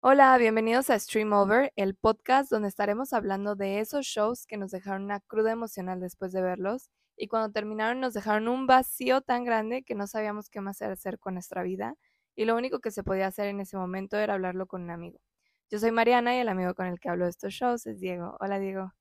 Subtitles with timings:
[0.00, 4.70] Hola, bienvenidos a Stream Over, el podcast donde estaremos hablando de esos shows que nos
[4.70, 9.44] dejaron una cruda emocional después de verlos y cuando terminaron nos dejaron un vacío tan
[9.44, 11.96] grande que no sabíamos qué más hacer con nuestra vida
[12.36, 15.18] y lo único que se podía hacer en ese momento era hablarlo con un amigo.
[15.70, 18.36] Yo soy Mariana y el amigo con el que hablo de estos shows es Diego.
[18.38, 18.92] Hola Diego.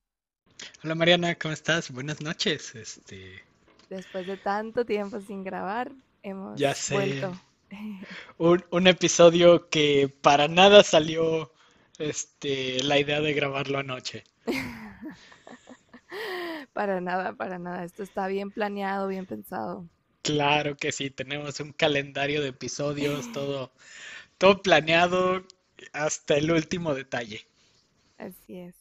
[0.84, 1.92] Hola Mariana, ¿cómo estás?
[1.92, 2.74] Buenas noches.
[2.74, 3.44] Este...
[3.90, 5.92] Después de tanto tiempo sin grabar,
[6.24, 6.96] hemos ya sé.
[6.96, 7.34] vuelto.
[8.38, 11.52] Un, un, episodio que para nada salió
[11.98, 14.24] este, la idea de grabarlo anoche.
[16.74, 17.84] para nada, para nada.
[17.84, 19.88] Esto está bien planeado, bien pensado.
[20.22, 23.72] Claro que sí, tenemos un calendario de episodios, todo,
[24.38, 25.46] todo planeado
[25.94, 27.48] hasta el último detalle.
[28.18, 28.76] Así es.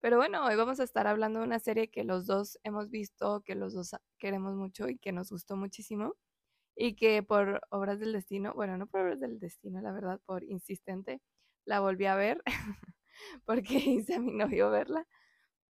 [0.00, 3.42] Pero bueno, hoy vamos a estar hablando de una serie que los dos hemos visto,
[3.42, 6.16] que los dos queremos mucho y que nos gustó muchísimo
[6.76, 10.44] y que por obras del destino, bueno, no por obras del destino, la verdad, por
[10.44, 11.20] insistente,
[11.64, 12.42] la volví a ver
[13.44, 15.06] porque hice a mi novio verla,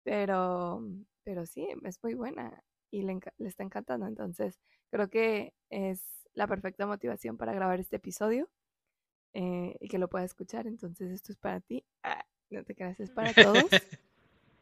[0.03, 0.83] pero,
[1.25, 4.61] pero sí, es muy buena y le, le, está encantando, entonces
[4.91, 6.05] creo que es
[6.35, 8.49] la perfecta motivación para grabar este episodio
[9.35, 13.01] eh, y que lo pueda escuchar, entonces esto es para ti, ah, no te creas,
[13.01, 13.65] es para todos.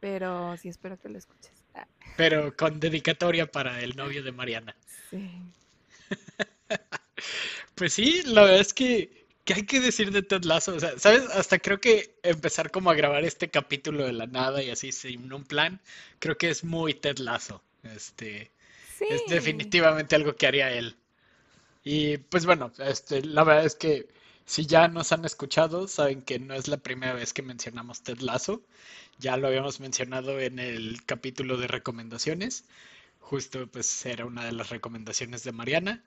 [0.01, 1.63] pero sí espero que lo escuches.
[1.75, 1.87] Ah.
[2.17, 4.75] Pero con dedicatoria para el novio de Mariana.
[5.11, 5.29] Sí.
[7.75, 10.75] Pues sí, la verdad es que, ¿qué hay que decir de Ted Lasso?
[10.75, 11.25] O sea, ¿sabes?
[11.31, 15.33] Hasta creo que empezar como a grabar este capítulo de la nada y así sin
[15.33, 15.81] un plan,
[16.19, 17.63] creo que es muy Ted Lasso.
[17.83, 18.51] Este,
[18.99, 19.05] sí.
[19.09, 20.97] es definitivamente algo que haría él.
[21.85, 24.09] Y pues bueno, este, la verdad es que
[24.47, 28.19] si ya nos han escuchado, saben que no es la primera vez que mencionamos Ted
[28.21, 28.63] Lasso.
[29.19, 32.65] Ya lo habíamos mencionado en el capítulo de recomendaciones
[33.31, 36.03] justo pues era una de las recomendaciones de Mariana.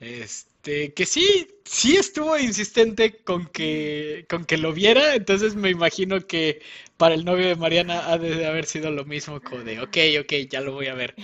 [0.00, 6.20] Este, que sí, sí estuvo insistente con que, con que lo viera, entonces me imagino
[6.20, 6.62] que
[6.96, 10.32] para el novio de Mariana ha de haber sido lo mismo como de, ok, ok,
[10.48, 11.16] ya lo voy a ver.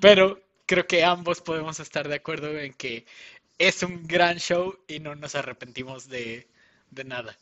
[0.00, 3.04] Pero creo que ambos podemos estar de acuerdo en que
[3.58, 6.48] es un gran show y no nos arrepentimos de,
[6.90, 7.38] de nada.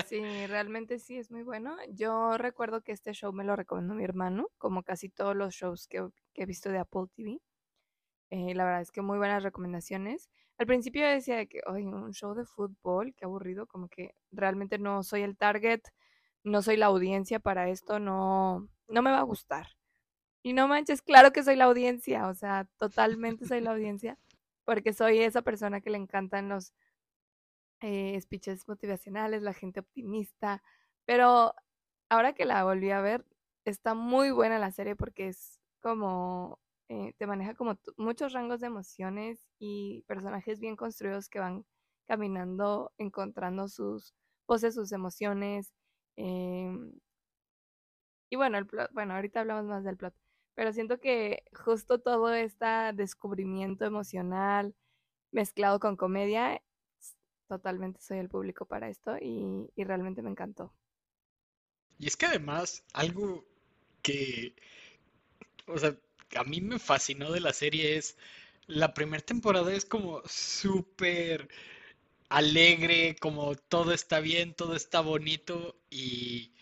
[0.00, 1.76] Sí, realmente sí es muy bueno.
[1.90, 5.86] Yo recuerdo que este show me lo recomendó mi hermano, como casi todos los shows
[5.86, 7.40] que, que he visto de Apple TV.
[8.30, 10.28] Eh, la verdad es que muy buenas recomendaciones.
[10.58, 15.02] Al principio decía que, oye, un show de fútbol, qué aburrido, como que realmente no
[15.02, 15.82] soy el target,
[16.44, 19.68] no soy la audiencia para esto, no, no me va a gustar.
[20.42, 24.18] Y no manches, claro que soy la audiencia, o sea, totalmente soy la audiencia,
[24.64, 26.72] porque soy esa persona que le encantan los
[27.80, 30.62] eh, speeches motivacionales, la gente optimista,
[31.04, 31.54] pero
[32.08, 33.24] ahora que la volví a ver,
[33.64, 38.68] está muy buena la serie porque es como, eh, te maneja como muchos rangos de
[38.68, 41.66] emociones y personajes bien construidos que van
[42.06, 44.14] caminando, encontrando sus
[44.46, 45.74] poses, sus emociones.
[46.16, 46.92] Em,
[48.30, 50.14] y bueno, el plot, bueno, ahorita hablamos más del plot,
[50.54, 54.74] pero siento que justo todo este descubrimiento emocional
[55.30, 56.62] mezclado con comedia
[57.48, 60.74] totalmente soy el público para esto y, y, realmente me encantó.
[61.98, 63.44] Y es que además, algo
[64.02, 64.54] que,
[65.66, 65.96] o sea,
[66.36, 68.16] a mí me fascinó de la serie es,
[68.66, 71.48] la primera temporada es como súper
[72.28, 76.52] alegre, como todo está bien, todo está bonito y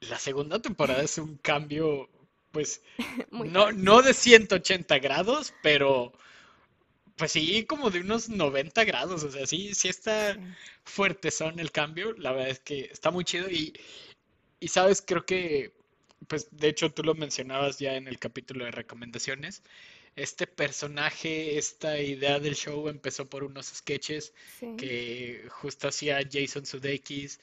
[0.00, 2.08] la segunda temporada es un cambio,
[2.52, 2.82] pues,
[3.30, 6.12] no, no de 180 grados, pero
[7.16, 10.38] pues sí, como de unos 90 grados, o sea, sí, sí está
[10.84, 13.72] fuerte son el cambio, la verdad es que está muy chido y,
[14.60, 15.72] y sabes, creo que,
[16.28, 19.62] pues de hecho tú lo mencionabas ya en el capítulo de recomendaciones,
[20.16, 24.74] este personaje, esta idea del show empezó por unos sketches Sí.
[24.76, 27.38] que justo hacía Jason Sudeikis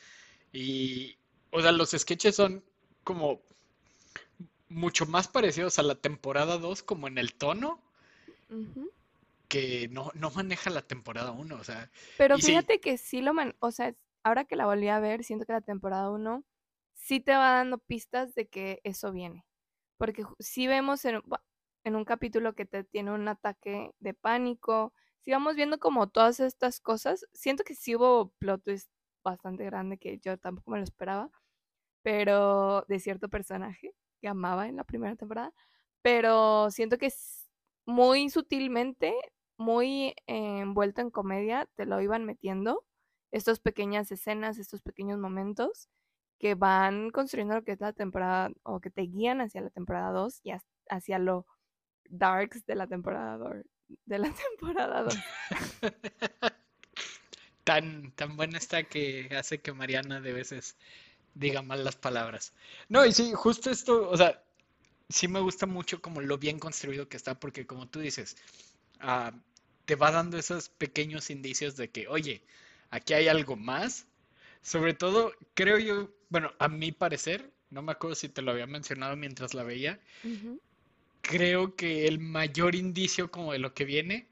[0.51, 1.15] y,
[1.51, 2.63] o sea, los sketches son
[3.03, 3.41] como
[4.69, 7.79] mucho más parecidos a la temporada 2 como en el tono
[9.47, 13.21] que no, no maneja la temporada 1, o sea, Pero y sí, fíjate que sí
[13.21, 16.43] lo man, o sea, ahora que la volví a ver, siento que la temporada uno
[17.03, 19.45] sí te va dando pistas de que eso viene.
[19.97, 21.21] Porque sí vemos en,
[21.85, 26.79] un capítulo que te tiene un ataque de pánico, sí vamos viendo como todas estas
[26.79, 27.25] cosas.
[27.33, 28.91] Siento que sí hubo plot twist
[29.23, 31.29] bastante grande que yo tampoco me lo esperaba,
[32.03, 35.53] pero de cierto personaje que amaba en la primera temporada,
[36.01, 37.09] pero siento que
[37.85, 39.13] muy sutilmente,
[39.57, 42.85] muy envuelto en comedia, te lo iban metiendo,
[43.31, 45.89] estas pequeñas escenas, estos pequeños momentos
[46.43, 50.11] que van construyendo lo que es la temporada, o que te guían hacia la temporada
[50.11, 50.51] 2 y
[50.89, 51.45] hacia lo
[52.09, 53.65] darks de la temporada 2.
[54.05, 54.29] De la
[54.59, 55.15] temporada 2.
[57.63, 60.75] tan, tan buena está que hace que Mariana de veces
[61.33, 62.53] diga mal las palabras.
[62.89, 64.43] No, y sí, justo esto, o sea,
[65.07, 68.35] sí me gusta mucho como lo bien construido que está, porque como tú dices,
[68.99, 69.31] ah,
[69.85, 72.43] te va dando esos pequeños indicios de que, oye,
[72.89, 74.07] aquí hay algo más.
[74.61, 78.65] Sobre todo, creo yo, bueno, a mi parecer, no me acuerdo si te lo había
[78.65, 79.99] mencionado mientras la veía,
[81.21, 84.27] creo que el mayor indicio como de lo que viene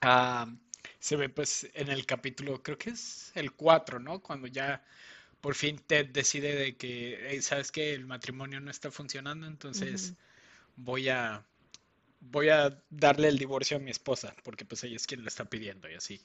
[0.00, 0.46] ah,
[1.00, 4.20] se ve pues en el capítulo, creo que es el 4, ¿no?
[4.20, 4.84] Cuando ya
[5.40, 10.14] por fin Ted decide de que, sabes que el matrimonio no está funcionando, entonces
[10.76, 11.44] voy a
[12.20, 15.46] voy a darle el divorcio a mi esposa, porque pues ella es quien lo está
[15.46, 16.20] pidiendo y así.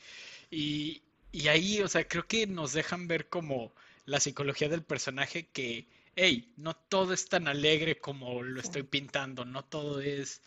[0.52, 1.02] Y,
[1.32, 3.74] y ahí, o sea, creo que nos dejan ver como
[4.06, 9.46] la psicología del personaje que, hey, no todo es tan alegre como lo estoy pintando,
[9.46, 10.42] no todo es,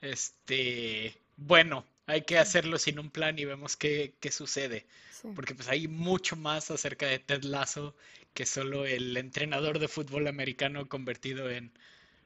[0.00, 4.86] este, bueno, hay que hacerlo sin un plan y vemos qué, qué sucede.
[5.34, 7.94] Porque pues hay mucho más acerca de Ted Lasso
[8.34, 11.72] que solo el entrenador de fútbol americano convertido en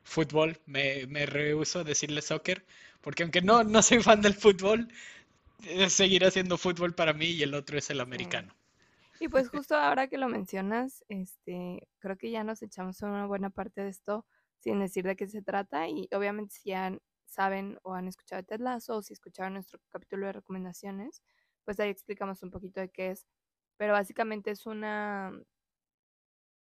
[0.04, 0.60] fútbol.
[0.66, 2.64] Me, me rehuso a decirle soccer,
[3.00, 4.88] porque aunque no, no soy fan del fútbol,
[5.64, 8.54] eh, seguirá siendo fútbol para mí y el otro es el americano.
[9.22, 13.50] Y pues justo ahora que lo mencionas, este, creo que ya nos echamos una buena
[13.50, 14.26] parte de esto
[14.58, 18.58] sin decir de qué se trata y obviamente si ya saben o han escuchado Ted
[18.58, 21.22] Lasso o si escucharon nuestro capítulo de recomendaciones,
[21.64, 23.24] pues ahí explicamos un poquito de qué es.
[23.76, 25.32] Pero básicamente es una,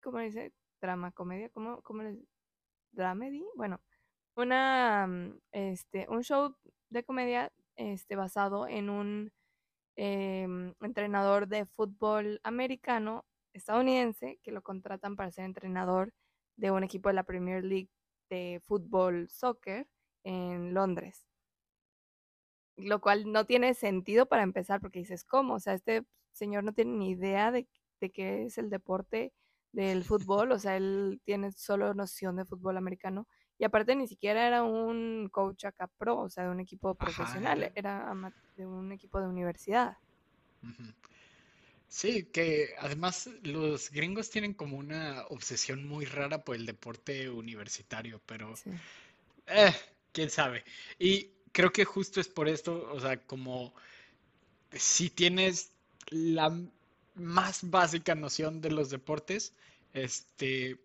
[0.01, 0.53] ¿cómo dice?
[0.79, 2.17] Drama, comedia, ¿cómo, cómo les?
[2.93, 3.81] Dramedy, bueno,
[4.37, 5.09] una,
[5.51, 6.55] este, un show
[6.89, 9.33] de comedia, este, basado en un
[9.97, 16.13] em, entrenador de fútbol americano estadounidense que lo contratan para ser entrenador
[16.55, 17.89] de un equipo de la Premier League
[18.29, 19.87] de fútbol soccer
[20.23, 21.27] en Londres.
[22.77, 25.55] Lo cual no tiene sentido para empezar, porque dices, ¿cómo?
[25.55, 27.67] O sea, este señor no tiene ni idea de,
[27.99, 29.33] de qué es el deporte
[29.71, 33.27] del fútbol, o sea, él tiene solo noción de fútbol americano.
[33.57, 37.71] Y aparte ni siquiera era un coach acá pro, o sea, de un equipo profesional,
[37.75, 38.09] era
[38.57, 39.97] de un equipo de universidad.
[41.87, 48.19] Sí, que además los gringos tienen como una obsesión muy rara por el deporte universitario,
[48.25, 48.53] pero
[49.45, 49.73] eh,
[50.11, 50.63] quién sabe.
[50.99, 53.73] Y creo que justo es por esto, o sea, como
[54.71, 55.71] si tienes
[56.09, 56.53] la
[57.15, 59.53] más básica noción de los deportes,
[59.93, 60.77] este,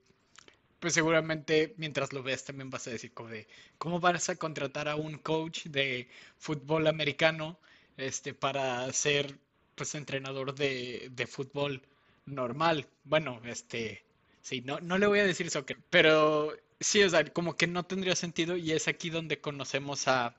[0.82, 3.46] pues seguramente mientras lo veas también vas a decir como de,
[3.78, 6.08] ¿cómo vas a contratar a un coach de
[6.38, 7.56] fútbol americano
[7.96, 9.38] este, para ser
[9.76, 11.82] pues entrenador de, de fútbol
[12.26, 12.88] normal?
[13.04, 14.02] Bueno, este,
[14.40, 17.84] sí, no, no le voy a decir soccer, pero sí, o sea, como que no
[17.84, 20.34] tendría sentido y es aquí donde conocemos a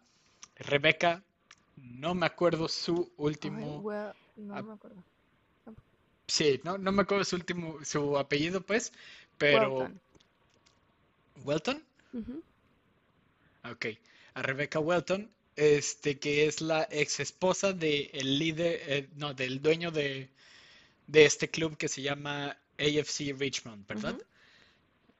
[0.57, 1.23] Rebeca,
[1.77, 3.81] no me acuerdo su último...
[4.35, 5.01] no me acuerdo.
[6.27, 8.91] Sí, no, no me acuerdo su último, su apellido, pues,
[9.37, 9.77] pero.
[9.77, 10.01] ¿Welton?
[13.63, 13.85] Ok.
[14.35, 19.91] A Rebecca Welton, este, que es la ex esposa del líder, eh, no, del dueño
[19.91, 20.29] de,
[21.07, 24.17] de, este club que se llama AFC Richmond, ¿verdad?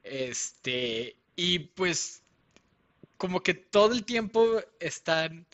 [0.02, 2.22] Este, y pues,
[3.16, 5.46] como que todo el tiempo están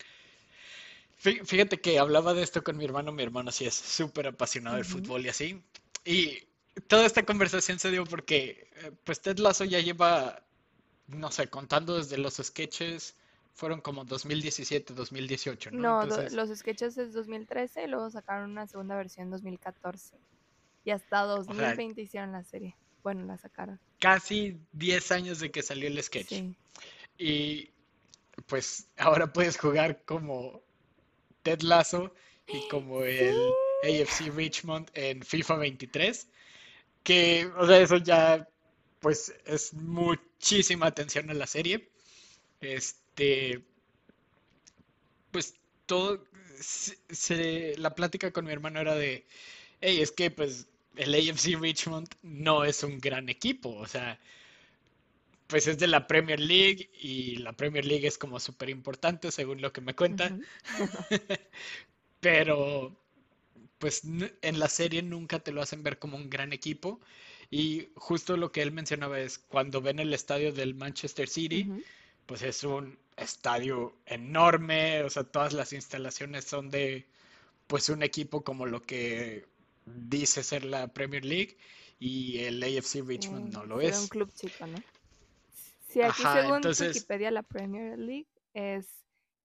[1.21, 3.11] Fíjate que hablaba de esto con mi hermano.
[3.11, 5.61] Mi hermano sí es súper apasionado del fútbol y así.
[6.03, 6.39] Y
[6.87, 10.41] toda esta conversación se dio porque, eh, pues, Ted Lasso ya lleva,
[11.11, 13.15] no sé, contando desde los sketches,
[13.53, 16.05] fueron como 2017, 2018, ¿no?
[16.05, 20.15] No, los sketches es 2013 y luego sacaron una segunda versión en 2014.
[20.83, 22.75] Y hasta 2020 hicieron la serie.
[23.03, 23.79] Bueno, la sacaron.
[23.99, 26.29] Casi 10 años de que salió el sketch.
[26.29, 26.55] Sí.
[27.17, 27.69] Y
[28.47, 30.61] pues ahora puedes jugar como
[31.43, 32.13] Ted Lasso
[32.47, 33.35] y como el
[33.83, 36.27] AFC Richmond en FIFA 23.
[37.03, 38.47] Que, o sea, eso ya,
[38.99, 39.73] pues, es
[40.41, 41.89] muchísima atención a la serie.
[42.61, 43.63] Este,
[45.31, 45.55] pues,
[45.85, 46.23] todo,
[46.59, 49.25] se, la plática con mi hermano era de,
[49.81, 54.19] hey, es que, pues, el AFC Richmond no es un gran equipo, o sea,
[55.47, 59.61] pues es de la Premier League y la Premier League es como súper importante según
[59.61, 60.37] lo que me cuenta.
[62.21, 62.97] Pero
[63.79, 67.01] pues en la serie nunca te lo hacen ver como un gran equipo.
[67.51, 71.69] Y justo lo que él mencionaba es cuando ven el estadio del Manchester City,
[72.25, 77.05] pues es un estadio enorme, o sea, todas las instalaciones son de
[77.67, 79.45] pues un equipo como lo que
[79.85, 81.57] dice ser la Premier League
[81.99, 83.99] y el AFC Richmond no lo es.
[83.99, 84.77] un club chico, ¿no?
[85.89, 88.87] Sí, aquí según Wikipedia la Premier League es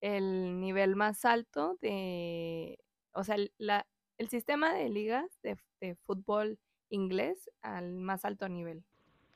[0.00, 2.78] el nivel más alto de,
[3.12, 3.84] o sea, la,
[4.16, 6.58] el sistema de ligas de, de fútbol
[6.90, 8.83] inglés al más alto nivel.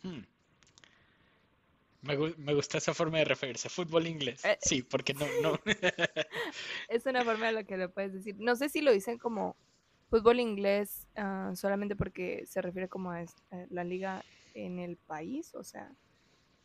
[0.03, 0.21] Hmm.
[2.03, 4.43] Me, gu- me gusta esa forma de referirse, fútbol inglés.
[4.45, 5.59] Eh, Sí, porque no, no.
[6.89, 8.37] Es una forma de lo que le puedes decir.
[8.39, 9.55] No sé si lo dicen como
[10.09, 13.27] fútbol inglés ah, solamente porque se refiere como a a
[13.71, 14.23] la liga
[14.55, 15.93] en el país, o sea,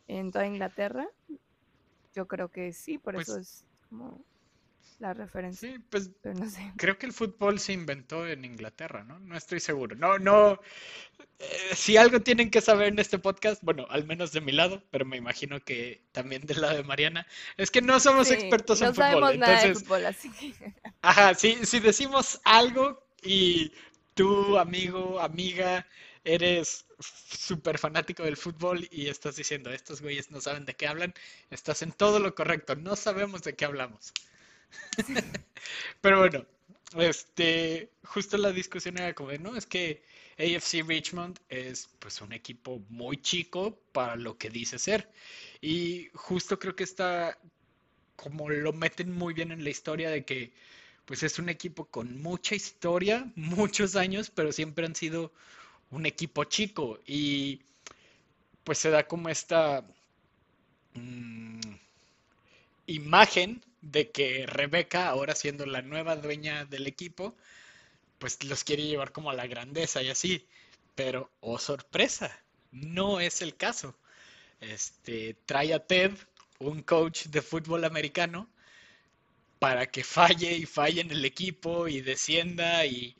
[0.08, 1.06] en toda Inglaterra.
[2.14, 4.24] Yo creo que sí, por eso Pues es como
[4.98, 6.72] la referencia, sí, pues no sé.
[6.76, 9.18] creo que el fútbol se inventó en Inglaterra, ¿no?
[9.20, 9.96] No estoy seguro.
[9.96, 10.60] No, no.
[11.40, 14.84] eh, si algo tienen que saber en este podcast, bueno, al menos de mi lado,
[14.90, 17.26] pero me imagino que también del lado de Mariana,
[17.58, 19.30] es que no somos Sí, expertos en no fútbol.
[19.30, 20.52] sabemos nada de Entonces, fútbol, así que
[21.02, 23.72] Ajá, si, si decimos algo y
[24.14, 25.86] tú, amigo, amiga,
[26.24, 31.14] eres súper fanático del fútbol y estás diciendo, estos güeyes no saben de qué hablan,
[31.50, 34.12] estás en todo lo correcto, no sabemos de qué hablamos.
[36.00, 36.46] Pero bueno,
[36.98, 40.02] este, justo la discusión era como no, es que
[40.38, 45.10] AFC Richmond es pues un equipo muy chico para lo que dice ser.
[45.60, 47.38] Y justo creo que está,
[48.16, 50.52] como lo meten muy bien en la historia de que
[51.06, 55.32] pues es un equipo con mucha historia, muchos años, pero siempre han sido
[55.90, 57.62] un equipo chico y
[58.64, 59.86] pues se da como esta
[60.94, 61.60] mm,
[62.86, 67.36] imagen de que Rebeca, ahora siendo la nueva dueña del equipo,
[68.18, 70.46] pues los quiere llevar como a la grandeza y así,
[70.94, 73.96] pero oh sorpresa, no es el caso.
[74.60, 76.12] Este trae a Ted,
[76.58, 78.48] un coach de fútbol americano,
[79.58, 83.16] para que falle y falle en el equipo y descienda y,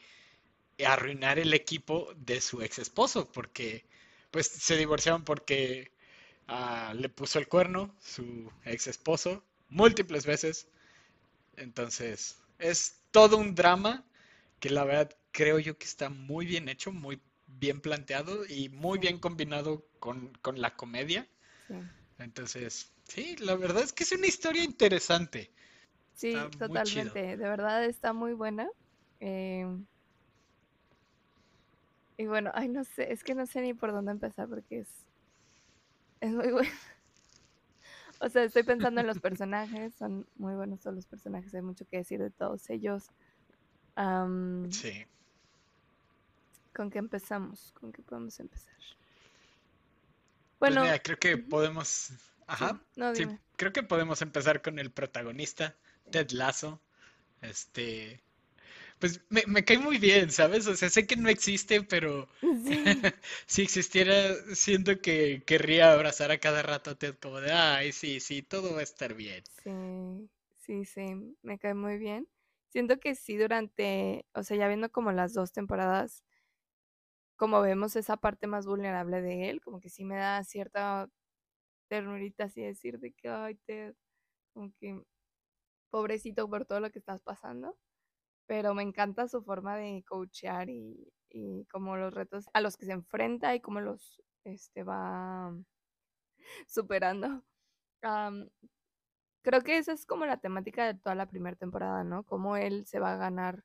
[0.87, 3.85] arruinar el equipo de su ex esposo, porque
[4.31, 5.91] pues se divorciaron porque
[6.49, 10.69] ah, le puso el cuerno su ex esposo múltiples veces.
[11.57, 14.07] Entonces, es todo un drama
[14.61, 18.99] que la verdad creo yo que está muy bien hecho, muy bien planteado y muy
[18.99, 21.29] bien combinado con, con la comedia.
[21.69, 21.91] sí.
[22.19, 25.53] Entonces, sí, la verdad es que es una historia interesante.
[26.15, 27.21] Sí, Está totalmente.
[27.37, 28.69] De verdad está muy buena.
[29.21, 29.87] em,
[32.19, 35.07] y bueno, ay, no sé, es que no sé ni por dónde empezar porque es,
[36.21, 36.71] es muy bueno.
[38.21, 41.87] O sea, estoy pensando en los personajes, son muy buenos todos los personajes, hay mucho
[41.87, 43.11] que decir de todos ellos.
[43.95, 45.07] Am, Sí.
[46.75, 47.73] ¿con qué empezamos?
[47.81, 48.75] ¿Con qué podemos empezar?
[50.59, 52.15] Pues Bueno, mira, creo que podemos, sí,
[52.47, 55.75] ajá, no, sí, creo que podemos empezar con el protagonista,
[56.11, 56.81] Ted Lasso.
[57.43, 58.23] Este,
[58.99, 60.67] pues me, me cae muy bien, ¿sabes?
[60.67, 63.07] O sea, sé que no existe, pero Sí,
[63.47, 68.21] si existiera, siento que querría abrazar a cada rato a Ted como de, ay, sí,
[68.21, 69.45] sí, todo va a estar bien.
[69.63, 72.29] sí, sí, sí, me cae muy bien.
[72.69, 76.25] Siento que sí durante, o sea, ya viendo como las dos temporadas,
[77.37, 81.09] como vemos esa parte más vulnerable de él, como que sí me da cierta
[81.89, 83.95] ternurita así decir de que, ay, Ted,
[84.55, 85.03] como que
[85.91, 87.77] pobrecito por todo lo que estás pasando,
[88.47, 92.87] pero me encanta su forma de coachear y, y como los retos a los que
[92.87, 95.53] se enfrenta y cómo los este, va
[96.67, 97.45] superando.
[98.03, 98.49] Am,
[99.43, 102.25] creo que esa es como la temática de toda la primera temporada, ¿no?
[102.25, 103.65] Cómo él se va a ganar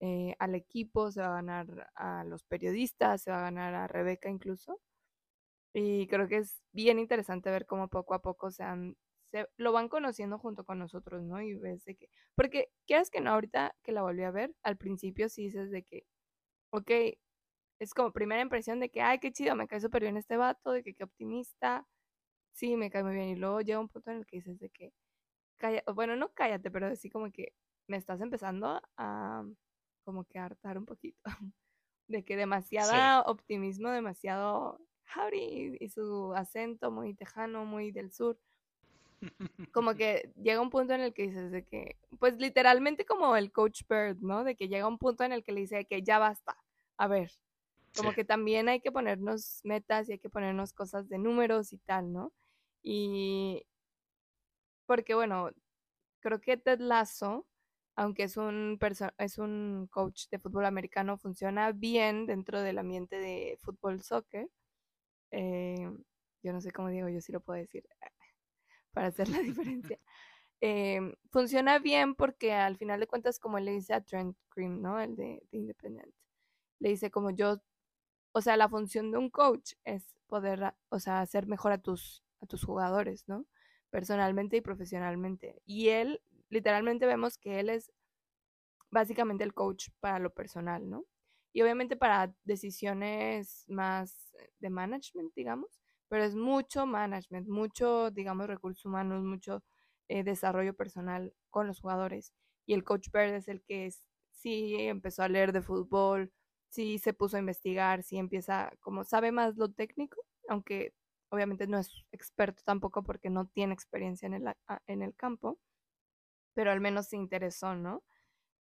[0.00, 3.88] eh, al equipo, se va a ganar a los periodistas, se va a ganar a
[3.88, 4.80] Rebeca incluso.
[5.74, 8.96] Y creo que es bien interesante ver cómo poco a poco se han,
[9.44, 11.40] se lo van conociendo junto con nosotros, ¿no?
[11.42, 14.76] Y ves de que, porque quieras que no, ahorita que la volví a ver, al
[14.78, 16.06] principio sí dices de que,
[16.70, 16.90] ok,
[17.80, 20.72] es como primera impresión de que, ay, qué chido, me cae súper bien este vato,
[20.72, 21.86] de que qué optimista,
[22.52, 23.28] sí, me cae muy bien.
[23.30, 24.92] Y luego llega un punto en el que dices de que,
[25.58, 27.54] calla, bueno, no cállate, pero así como que
[27.88, 29.44] me estás empezando a
[30.04, 31.20] como que hartar un poquito.
[32.08, 32.36] De que
[32.78, 33.12] Sí.
[33.16, 34.80] demasiada optimismo, demasiado
[35.16, 38.38] howdy y su acento muy tejano, muy del sur.
[39.72, 43.52] Como que llega un punto en el que dices de que, pues literalmente como el
[43.52, 44.44] coach Bird, ¿no?
[44.44, 46.56] De que llega un punto en el que le dice que ya basta.
[46.96, 47.30] A ver,
[47.92, 48.02] Sí.
[48.02, 51.78] como que también hay que ponernos metas y hay que ponernos cosas de números y
[51.78, 52.32] tal, ¿no?
[52.82, 53.66] Y
[54.86, 55.50] porque bueno,
[56.20, 57.46] creo que Ted Lasso,
[57.96, 58.78] aunque es un
[59.18, 64.48] es un coach de fútbol americano, funciona bien dentro del ambiente de fútbol soccer.
[65.30, 65.90] Eh,
[66.42, 67.84] yo no sé cómo digo, yo sí lo puedo decir
[68.96, 69.98] para hacer la diferencia.
[70.62, 74.80] Em, funciona bien porque al final de cuentas, como él le dice a Trent Cream,
[74.80, 74.98] ¿no?
[74.98, 76.14] El de, de Independent,
[76.78, 77.60] le dice como yo,
[78.32, 82.24] o sea, la función de un coach es poder, o sea, hacer mejor a tus,
[82.40, 83.44] a tus jugadores, ¿no?
[83.90, 85.60] Personalmente y profesionalmente.
[85.66, 87.92] Y él, literalmente vemos que él es
[88.90, 91.04] básicamente el coach para lo personal, ¿no?
[91.52, 98.84] Y obviamente para decisiones más de management, digamos, pero es mucho management, mucho, digamos, recursos
[98.84, 99.62] humanos, mucho
[100.08, 102.32] eh, desarrollo personal con los jugadores.
[102.66, 103.90] Y el coach Bird es el que
[104.30, 106.32] sí empezó a leer de fútbol,
[106.68, 110.94] sí se puso a investigar, sí empieza, como sabe más lo técnico, aunque
[111.30, 114.54] obviamente no es experto tampoco porque no tiene experiencia en el,
[114.86, 115.58] en el campo,
[116.54, 118.02] pero al menos se interesó, ¿no?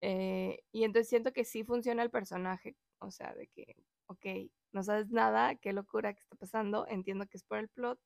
[0.01, 3.75] Eh, y entonces siento que sí funciona el personaje, o sea, de que,
[4.07, 4.25] ok,
[4.71, 8.00] no sabes nada, qué locura que está pasando, entiendo que es por el plot,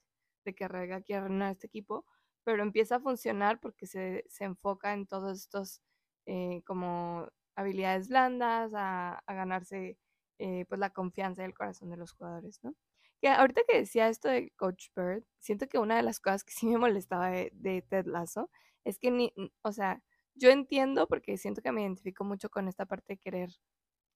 [0.45, 2.05] de que Rega quiere arruinar este equipo,
[2.43, 5.81] pero empieza a funcionar porque se, se enfoca en todos estos
[6.25, 9.97] eh, como habilidades blandas, a, ganarse
[10.39, 12.75] eh, pues la confianza y el corazón de los jugadores, ¿no?
[13.21, 16.53] Que ahorita que decía esto de Coach Bird, siento que una de las cosas que
[16.53, 18.49] sí me molestaba de, Ted Lasso
[18.85, 20.01] es que ni, o sea,
[20.35, 23.49] yo entiendo porque siento que me identifico mucho con esta parte de querer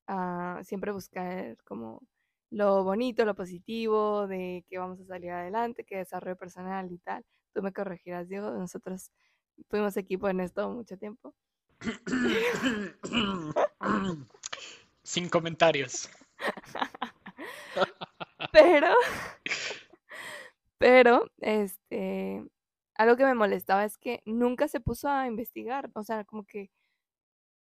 [0.07, 2.01] uh, siempre buscar como
[2.53, 7.25] lo bonito, lo positivo, de que vamos a salir adelante, que desarrollo personal y tal.
[7.51, 9.12] Tú me corregirás, Diego, nosotros
[9.69, 11.33] fuimos equipo en esto mucho tiempo.
[15.03, 16.10] Sin comentarios.
[18.51, 18.93] pero,
[20.77, 22.45] pero, este,
[22.95, 26.69] algo que me molestaba es que nunca se puso a investigar, o sea, como que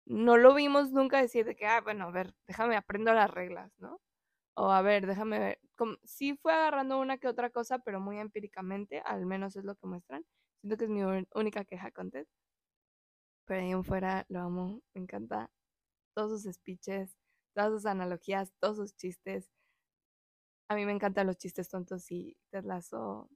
[0.05, 3.72] no lo vimos nunca decir de que, ah, bueno, a ver, déjame aprendo las reglas,
[3.79, 4.01] ¿no?
[4.55, 5.60] O a ver, déjame ver.
[5.77, 9.75] Como, sí fue agarrando una que otra cosa, pero muy empíricamente, al menos es lo
[9.75, 10.25] que muestran.
[10.62, 11.01] Siento que es mi
[11.36, 12.27] única queja con Ted.
[13.46, 15.51] Pero ahí en fuera lo amo, me encanta
[16.15, 17.17] todos sus speeches,
[17.53, 19.50] todas sus analogías, todos sus chistes.
[20.70, 23.29] A mí me encantan los chistes tontos y Ted Lasso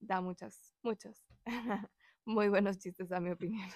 [0.00, 1.24] da muchas, muchos,
[2.26, 3.68] muy buenos chistes a mi opinión.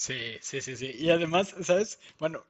[0.00, 0.92] Sí, sí, sí, sí.
[0.98, 1.98] Y además, ¿sabes?
[2.18, 2.46] Bueno,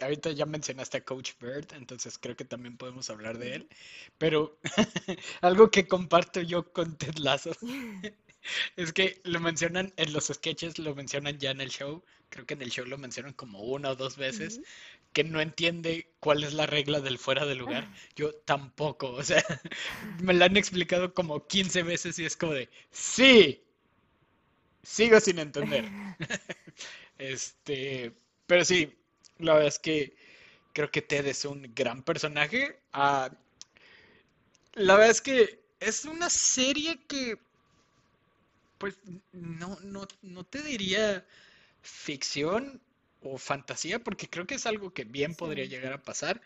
[0.00, 3.68] ahorita ya mencionaste a Coach Bird, entonces creo que también podemos hablar de él.
[4.18, 4.58] Pero
[5.40, 7.50] algo que comparto yo con Ted Lasso
[8.76, 12.04] es que lo mencionan en los sketches, lo mencionan ya en el show.
[12.28, 14.60] Creo que en el show lo mencionan como una o dos veces.
[15.12, 17.90] Que no entiende cuál es la regla del fuera de lugar.
[18.16, 19.10] Yo tampoco.
[19.14, 19.42] O sea,
[20.22, 23.64] me la han explicado como 15 veces y es como de, sí,
[24.84, 25.84] sigo sin entender.
[27.18, 28.12] este,
[28.46, 28.94] pero sí,
[29.38, 30.16] la verdad es que
[30.72, 32.78] creo que Ted es un gran personaje.
[32.92, 33.30] Ah,
[34.74, 37.38] la verdad es que es una serie que,
[38.78, 38.96] pues,
[39.32, 41.24] no, no, no te diría
[41.82, 42.80] ficción
[43.22, 46.42] o fantasía, porque creo que es algo que bien podría llegar a pasar.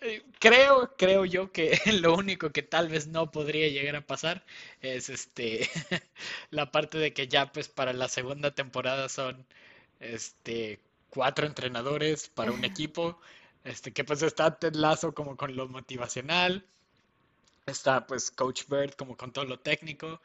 [0.00, 4.44] Eh, creo, creo yo que lo único que tal vez no podría llegar a pasar
[4.80, 5.68] es este
[6.50, 9.44] la parte de que ya pues para la segunda temporada son
[10.00, 10.80] este
[11.10, 13.18] cuatro entrenadores para un equipo,
[13.64, 16.64] este, que pues está Ted Lasso como con lo motivacional,
[17.66, 20.20] está pues Coach Bird como con todo lo técnico,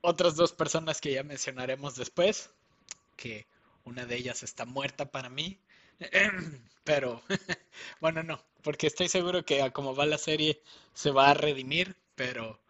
[0.00, 2.50] otras dos personas que ya mencionaremos después,
[3.16, 3.46] que
[3.84, 5.58] una de ellas está muerta para mí,
[6.84, 7.22] pero
[8.00, 10.60] bueno, no, porque estoy seguro que a como va la serie
[10.92, 12.60] se va a redimir, pero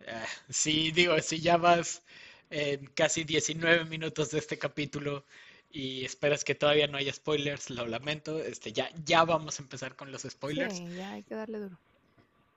[0.00, 2.02] eh, si digo, si ya vas
[2.50, 5.24] en casi 19 minutos de este capítulo
[5.70, 8.38] y esperas que todavía no haya spoilers, lo lamento.
[8.38, 10.76] Este, ya, ya vamos a empezar con los spoilers.
[10.76, 11.76] Sí, ya hay que darle duro.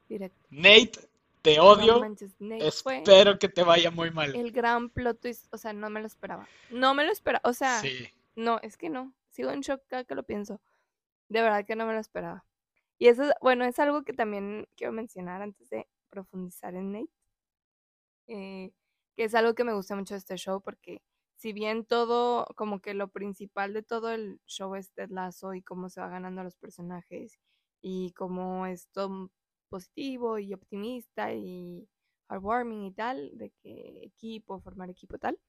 [0.08, 0.38] Directo.
[0.52, 1.00] Nate,
[1.42, 2.02] te odio.
[2.60, 4.36] Espero que te vaya muy mal.
[4.36, 6.48] El gran plot twist, o sea, no me lo esperaba.
[6.70, 7.82] No me lo esperaba, o sea,
[8.36, 9.12] no, es que no.
[9.38, 10.60] Sigo en shock cada que lo pienso.
[11.30, 12.46] De verdad que no me lo esperaba.
[12.98, 17.12] Y eso, bueno, es algo que también quiero mencionar antes de profundizar en Nate.
[18.28, 18.72] Eh,
[19.16, 21.04] que es algo que me gusta mucho de este show porque
[21.36, 25.62] si bien todo, como que lo principal de todo el show es Ted Lasso y
[25.62, 27.40] cómo se va ganando a los personajes
[27.82, 29.32] y cómo es todo
[29.70, 31.88] positivo y optimista y
[32.30, 35.40] heartwarming y tal, de que equipo, formar equipo tal,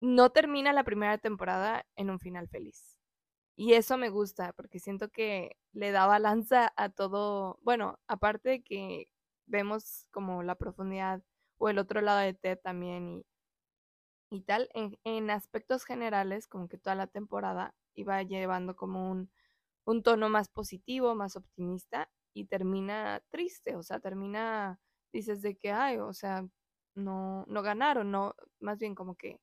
[0.00, 2.98] no termina la primera temporada en un final feliz.
[3.56, 8.62] Y eso me gusta porque siento que le da balanza a todo, bueno, aparte de
[8.62, 9.08] que
[9.46, 11.22] vemos como la profundidad
[11.58, 13.26] o el otro lado de Ted también y
[14.30, 19.30] y tal, en, aspectos generales, como que toda la temporada iba llevando como un,
[19.84, 24.80] un tono más positivo, más optimista y termina triste, o sea, termina,
[25.12, 26.46] dices de que, ay, o sea,
[26.94, 29.40] no, no ganaron, no, más bien como que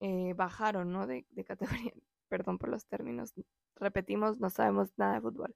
[0.00, 1.06] eh, bajaron, ¿no?
[1.06, 1.92] De, de, categoría,
[2.28, 3.32] perdón por los términos,
[3.76, 5.54] repetimos, no sabemos nada de fútbol,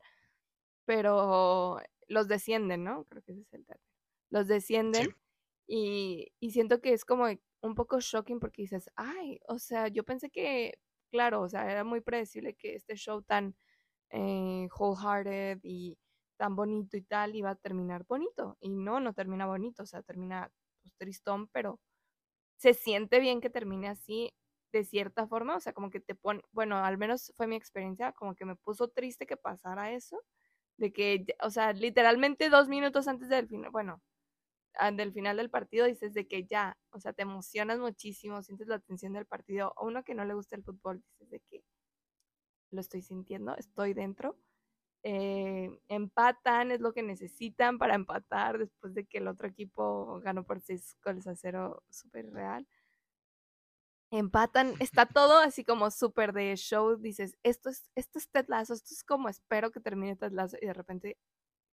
[0.85, 3.05] pero los descienden, ¿no?
[3.05, 3.89] Creo que ese es el término.
[4.31, 5.17] Los descienden
[5.67, 7.27] y, y siento que es como
[7.63, 10.79] un poco shocking porque dices, ay, o sea, yo pensé que
[11.15, 13.55] claro, o sea, era muy predecible que este show tan
[14.11, 15.97] eh, wholehearted y
[16.37, 18.59] tan bonito y tal iba a terminar bonito.
[18.61, 20.51] Y no, no termina bonito, o sea, termina
[20.83, 21.79] pues, tristón, pero
[22.57, 24.33] se siente bien que termine así
[24.73, 28.12] de cierta forma, o sea, como que te pone, bueno, al menos fue mi experiencia,
[28.12, 30.21] como que me puso triste que pasara eso,
[30.79, 34.03] de que, o sea, literalmente dos minutos antes del final, bueno,
[34.75, 38.69] ah, del final del partido dices de que ya, o sea, te emocionas muchísimo, sientes
[38.69, 41.64] la tensión del partido, o uno que no le gusta el fútbol, dices de que
[42.71, 44.37] lo estoy sintiendo, estoy dentro,
[45.05, 50.45] eh, empatan, es lo que necesitan para empatar después de que el otro equipo ganó
[50.45, 52.67] por seis goles a cero, súper real.
[54.11, 58.73] Empatan, está todo así como súper de show, dices, esto es, esto es Ted Lasso,
[58.73, 61.19] esto es como espero que termine Ted Lasso, y de repente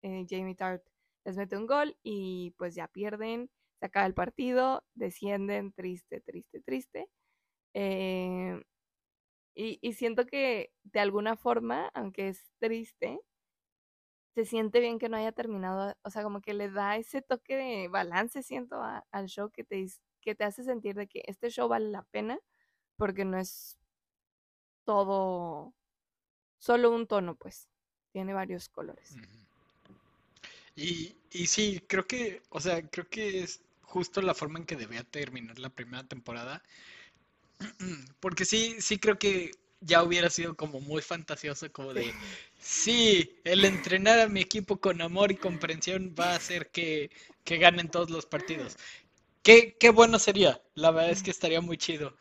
[0.02, 0.82] eh, Jamie Tart
[1.24, 6.60] les mete un gol y pues ya pierden, se acaba el partido, descienden, triste, triste,
[6.60, 7.10] triste.
[7.74, 8.62] Eh,
[9.60, 13.18] y, siento que de alguna forma, aunque es triste,
[14.32, 17.56] se siente bien que no haya terminado, o sea, como que le da ese toque
[17.56, 19.84] de balance, siento, al show que te,
[20.20, 22.38] que te hace sentir de que este show vale la pena
[22.96, 23.76] porque no es
[24.84, 25.74] todo,
[26.58, 27.68] solo un tono, pues,
[28.12, 29.16] tiene varios colores.
[30.76, 34.76] Y, y sí, creo que, o sea, creo que es justo la forma en que
[34.76, 36.62] debía terminar la primera temporada
[38.20, 42.12] Porque sí, sí creo que ya hubiera sido como muy fantasioso, como de,
[42.58, 47.10] sí, el entrenar a mi equipo con amor y comprensión va a hacer que,
[47.44, 48.76] que ganen todos los partidos.
[49.42, 52.16] Qué, qué bueno sería, la verdad es que estaría muy chido,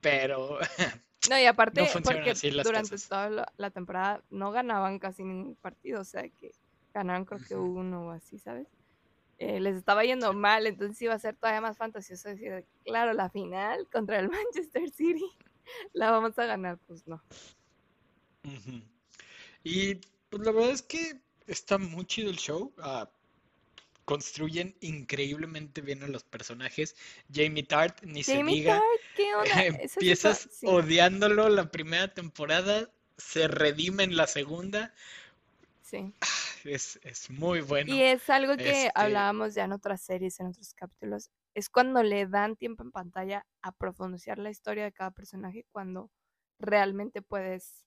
[0.00, 0.58] pero...
[1.30, 6.22] No, y aparte, porque durante toda la, temporada no ganaban casi ningún partido, o sea
[6.28, 6.50] que
[6.92, 8.66] ganaron creo que uno o así, ¿sabes?
[9.38, 13.28] Eh, les estaba yendo mal, entonces iba a ser todavía más fantasioso decir, claro, la
[13.28, 15.30] final contra el Manchester City
[15.92, 17.22] la vamos a ganar, pues no.
[19.64, 19.94] Y
[20.30, 22.72] pues la verdad es que está muy chido el show.
[22.78, 23.08] Ah,
[24.04, 26.96] construyen increíblemente bien a los personajes.
[27.32, 28.82] Jamie Tart, ni se diga.
[29.16, 29.64] ¿qué onda?
[29.64, 34.92] Empiezas odiándolo la primera temporada, se redime en la segunda.
[35.82, 36.12] Sí.
[36.66, 36.70] Ah,
[37.02, 37.92] es, muy bueno.
[37.92, 41.30] Y es algo que este hablábamos ya en otras series, en otros capítulos.
[41.54, 46.10] Es cuando le dan tiempo en pantalla a profundizar la historia de cada personaje, cuando
[46.58, 47.84] realmente puedes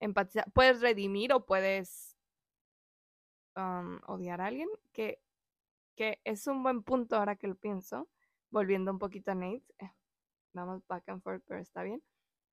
[0.00, 2.16] empatizar, puedes redimir o puedes
[4.06, 5.20] odiar a alguien, que,
[5.96, 8.08] que es un buen punto ahora que lo pienso,
[8.50, 9.64] volviendo un poquito a Nate.
[9.78, 9.90] Eh,
[10.52, 12.02] vamos back and forth, pero está bien.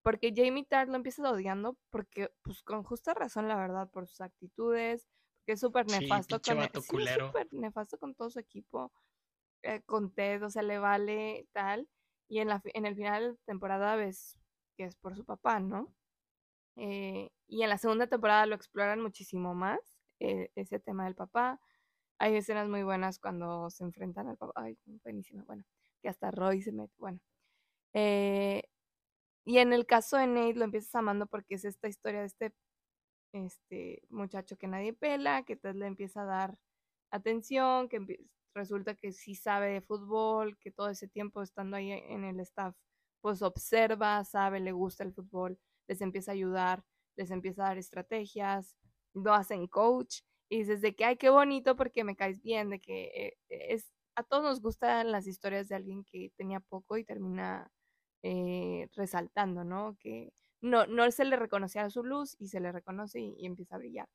[0.04, 4.22] Porque Jamie Tart lo empiezas odiando porque, pues con justa razón, la verdad, por sus
[4.22, 5.08] actitudes,
[5.46, 6.70] que es súper nefasto con e,
[7.52, 8.92] nefasto con todo su equipo,
[9.64, 11.88] eh, con Ted, o sea, le vale tal.
[12.28, 14.38] Y en, la, en el final de temporada ves
[14.78, 15.94] que es por su papá, ¿no?
[16.78, 19.80] Eh, y en la segunda temporada lo exploran muchísimo más,
[20.20, 21.60] eh, ese tema del papá.
[22.20, 24.54] Hay escenas muy buenas cuando se enfrentan al papá.
[24.56, 25.64] Ay, buenísima, bueno,
[26.02, 27.20] que hasta Roy se mete, bueno.
[27.94, 32.54] y en el caso de Nate lo empiezas amando porque es esta historia de este
[33.34, 36.58] este muchacho que nadie pela, que le empieza a dar
[37.12, 38.00] atención, que
[38.54, 42.76] resulta que sí sabe de fútbol, que todo ese tiempo estando ahí en el staff,
[43.22, 46.84] pues observa, sabe, le gusta el fútbol, les empieza a ayudar,
[47.16, 48.76] les empieza a dar estrategias,
[49.14, 52.80] lo hacen coach y dices de que, ay, qué bonito porque me caes bien, de
[52.80, 57.06] que eh, es, a todos nos gustan las historias de alguien que tenía poco y
[57.06, 57.72] termina
[58.24, 59.98] eh, resaltando, ¿no?
[60.00, 63.80] Que no, no se le reconocía su luz y se le reconoce y, empieza a
[63.80, 64.10] brillar.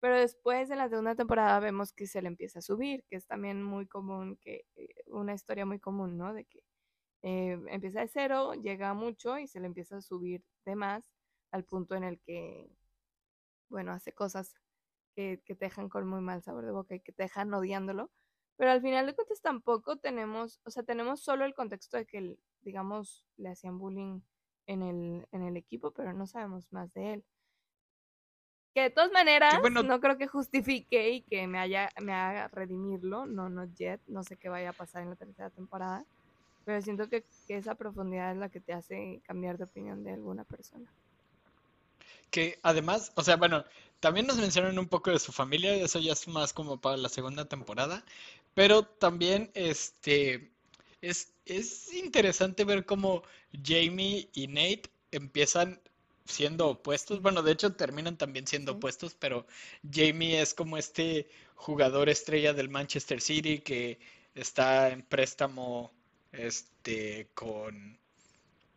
[0.00, 3.26] Pero después en la segunda temporada vemos que se le empieza a subir, que es
[3.26, 6.34] también muy común, que eh, una historia muy común, ¿no?
[6.34, 6.64] De que
[7.22, 11.04] eh, empieza de cero, llega mucho y se le empieza a subir de más
[11.52, 12.70] al punto en el que,
[13.68, 14.54] bueno, hace cosas
[15.14, 18.10] que, que te dejan con muy mal sabor de boca y que te dejan odiándolo.
[18.56, 22.38] Pero al final de cuentas tampoco tenemos, o sea, tenemos solo el contexto de que,
[22.62, 24.20] digamos, le hacían bullying
[24.66, 27.24] en el, en el equipo, pero no sabemos más de él.
[28.74, 33.26] Que de todas maneras, no creo que justifique y que me haya, me haga redimirlo,
[33.26, 36.06] no, no yet, no sé qué vaya a pasar en la tercera temporada,
[36.64, 40.12] pero siento que, que esa profundidad es la que te hace cambiar de opinión de
[40.12, 40.90] alguna persona.
[42.30, 43.62] Que además, o sea, bueno,
[44.00, 47.10] también nos mencionan un poco de su familia, eso ya es más como para la
[47.10, 48.02] segunda temporada,
[48.54, 50.51] pero también, este,
[51.02, 55.80] es, es interesante ver cómo Jamie y Nate empiezan
[56.24, 57.20] siendo opuestos.
[57.20, 59.46] Bueno, de hecho terminan también siendo opuestos, pero
[59.90, 63.98] Jamie es como este jugador estrella del Manchester City que
[64.34, 65.92] está en préstamo
[66.32, 67.98] este con,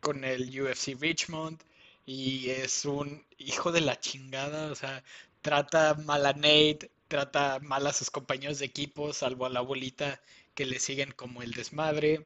[0.01, 1.61] con el UFC Richmond
[2.05, 5.03] y es un hijo de la chingada, o sea,
[5.41, 10.21] trata mal a Nate, trata mal a sus compañeros de equipo, salvo a la abuelita
[10.55, 12.25] que le siguen como el desmadre.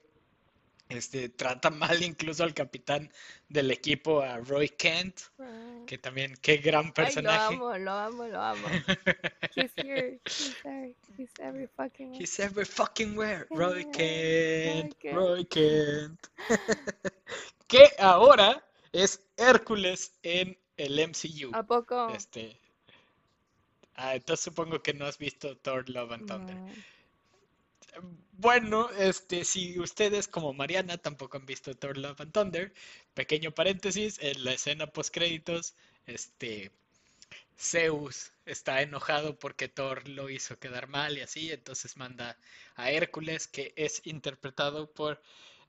[0.87, 3.11] Este, trata mal incluso al capitán
[3.47, 5.83] del equipo, a Roy Kent, Ah.
[5.85, 7.53] que también, qué gran Ay, lo personaje.
[7.55, 8.67] amo, lo amo, lo amo.
[9.55, 12.13] He's here, he's there, he's every fucking.
[12.15, 13.45] He's every fucking where.
[13.51, 16.19] Roy Kent, Roy Roy Kent.
[17.67, 21.51] Que ahora es Hércules en el MCU.
[21.53, 22.09] ¿A poco?
[22.15, 22.59] Este.
[23.93, 26.55] Ah, entonces supongo que no has visto Thor Love and Thunder.
[26.55, 26.71] No.
[28.33, 32.73] Bueno, este, si ustedes como Mariana tampoco han visto Thor Love and Thunder,
[33.13, 35.75] pequeño paréntesis, en la escena post créditos,
[36.05, 36.71] este,
[37.57, 42.37] Zeus está enojado porque Thor lo hizo quedar mal y así, entonces manda
[42.75, 45.21] a Hércules, que es interpretado por,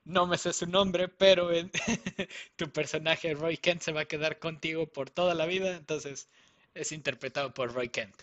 [0.05, 1.71] no me sé su nombre, pero en-
[2.55, 6.29] tu personaje Roy Kent se va a quedar contigo por toda la vida, entonces
[6.73, 8.15] es interpretado por Roy Kent.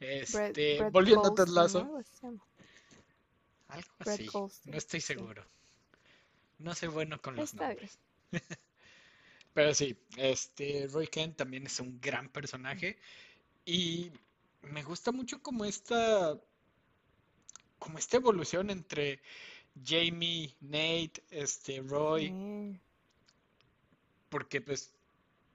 [0.00, 1.84] Brett- Este, Brett volviendo a Ted Goldstein, Lasso.
[1.84, 1.98] ¿no?
[3.70, 4.26] Algo así
[4.64, 5.06] No estoy sí.
[5.06, 5.44] seguro.
[6.58, 7.78] No soy bueno con los Está bien.
[7.78, 7.98] nombres.
[9.54, 12.98] Pero sí, este Roy Kent también es un gran personaje
[13.64, 14.12] y
[14.62, 16.38] me gusta mucho como esta
[17.78, 19.20] como esta evolución entre
[19.84, 22.80] Jamie, Nate, este Roy, Sí.
[24.28, 24.92] porque pues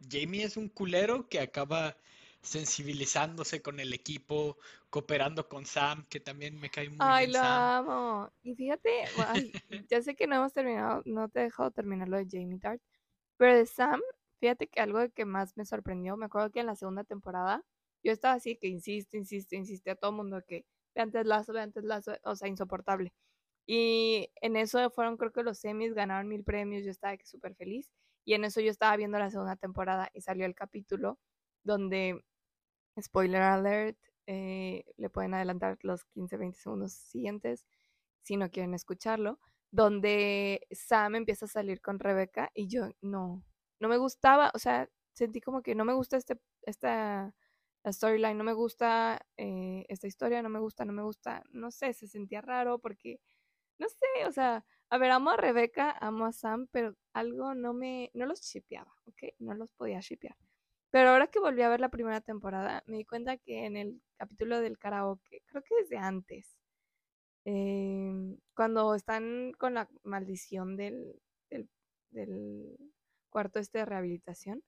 [0.10, 1.98] Jamie es un culero que acaba
[2.46, 4.58] sensibilizándose con el equipo,
[4.90, 7.42] cooperando con Sam, que también me cae muy Ay, bien lo Sam.
[7.42, 8.32] amo.
[8.44, 8.90] Y fíjate,
[9.28, 9.54] ay,
[9.90, 12.82] ya sé que no hemos terminado, no te he dejado terminar lo de Jamie Tart,
[13.38, 14.02] pero de Sam,
[14.40, 17.64] fíjate que algo que más me sorprendió, me acuerdo que en la segunda temporada
[18.04, 21.54] yo estaba así que insiste, insiste, insiste a todo el mundo que ve antes Lazo,
[21.54, 23.14] ve antes Lazo, o sea, insoportable.
[23.68, 27.92] Y en eso fueron, creo que los semis ganaron mil premios, yo estaba súper feliz.
[28.24, 31.20] Y en eso yo estaba viendo la segunda temporada y salió el capítulo
[31.64, 32.24] donde,
[33.02, 37.66] spoiler alert, eh, le pueden adelantar los 15, 20 segundos siguientes
[38.22, 39.40] si no quieren escucharlo,
[39.72, 43.44] donde Sam empieza a salir con Rebeca y yo no,
[43.80, 47.36] no me gustaba, o sea, sentí como que no me gusta este, esta
[47.86, 51.94] storyline, no me gusta eh, esta historia, no me gusta, no me gusta, no sé,
[51.94, 53.20] se sentía raro porque,
[53.80, 57.74] no sé, o sea, a ver, amo a Rebeca, amo a Sam, pero algo no
[57.74, 59.36] me, no los shipeaba, ¿ok?
[59.40, 60.36] No los podía shipear.
[60.96, 64.02] Pero ahora que volví a ver la primera temporada, me di cuenta que en el
[64.16, 66.56] capítulo del karaoke, creo que desde antes,
[67.44, 71.70] em, cuando están con la maldición del, del,
[72.12, 72.78] del
[73.30, 74.64] cuarto este de rehabilitación,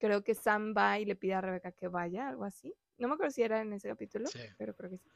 [0.00, 2.74] creo que Sam va y le pide a Rebeca que vaya, algo así.
[2.98, 4.40] No me acuerdo si era en ese capítulo, Sí.
[4.58, 5.08] pero creo que sí.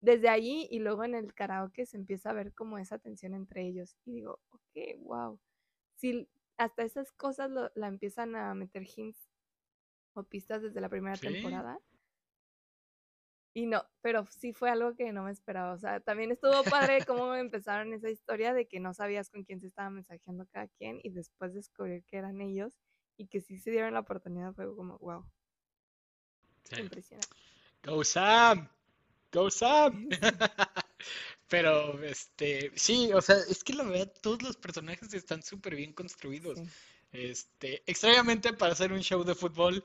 [0.00, 3.66] Desde allí y luego en el karaoke se empieza a ver como esa tensión entre
[3.66, 3.98] ellos.
[4.06, 5.38] Y digo, ok, wow.
[5.96, 9.29] Si hasta esas cosas lo- la empiezan a meter hints
[10.14, 11.26] o pistas desde la primera Sí.
[11.28, 11.78] temporada.
[13.52, 15.72] Y no, pero sí fue algo que no me esperaba.
[15.72, 19.60] O sea, también estuvo padre cómo empezaron esa historia de que no sabías con quién
[19.60, 22.78] se estaba mensajeando cada quien y después descubrir que eran ellos
[23.16, 25.24] y que sí se dieron la oportunidad fue como, wow,
[26.64, 26.80] Sí.
[26.80, 27.28] impresionante.
[27.82, 28.68] Go Sam,
[29.32, 30.08] go Sam.
[31.48, 35.92] Pero, este, sí, o sea, es que la verdad todos los personajes están súper bien
[35.92, 36.58] construidos.
[36.60, 36.68] Sí.
[37.12, 39.84] Este, extrañamente para hacer un show de fútbol,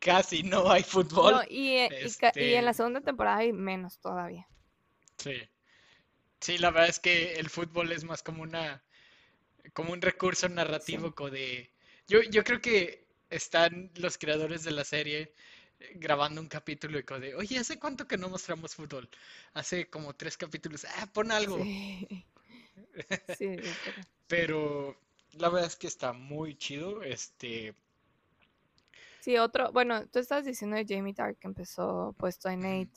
[0.00, 1.34] casi no hay fútbol.
[1.34, 1.94] No, y, eh,
[2.36, 4.48] y en la Este, segunda temporada hay menos todavía.
[5.18, 5.34] sí.
[6.40, 8.84] Sí, la verdad es que el fútbol es más como una,
[9.74, 10.48] como un recurso
[10.78, 10.94] Sí.
[10.94, 11.72] narrativo como de,
[12.08, 15.34] yo, yo creo que están los creadores de la serie
[15.80, 19.08] eh, grabando un capítulo y como de, oye, ¿hace cuánto que no mostramos fútbol?
[19.54, 21.58] Hace como tres capítulos, ah, pon algo.
[21.62, 22.26] Sí.
[23.28, 23.78] Sí.
[24.26, 25.00] Pero
[25.38, 27.74] la verdad es que está muy chido, este,
[29.18, 32.88] Sí, otro, bueno, tú estabas diciendo de Jamie Tart que empezó puesto en ujú.
[32.88, 32.92] Nate.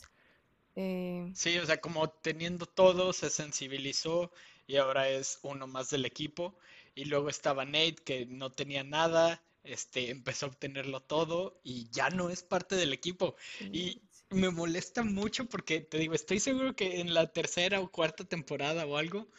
[0.75, 4.31] eh, Sí, o sea, como teniendo todo, se sensibilizó
[4.65, 6.57] y ahora es uno más del equipo.
[6.95, 12.09] Y luego estaba Nate, que no tenía nada, este, empezó a obtenerlo todo y ya
[12.09, 13.35] no es parte del equipo.
[13.57, 17.91] sí, Y me molesta mucho porque, te digo, estoy seguro que en la tercera o
[17.91, 19.29] cuarta temporada o algo,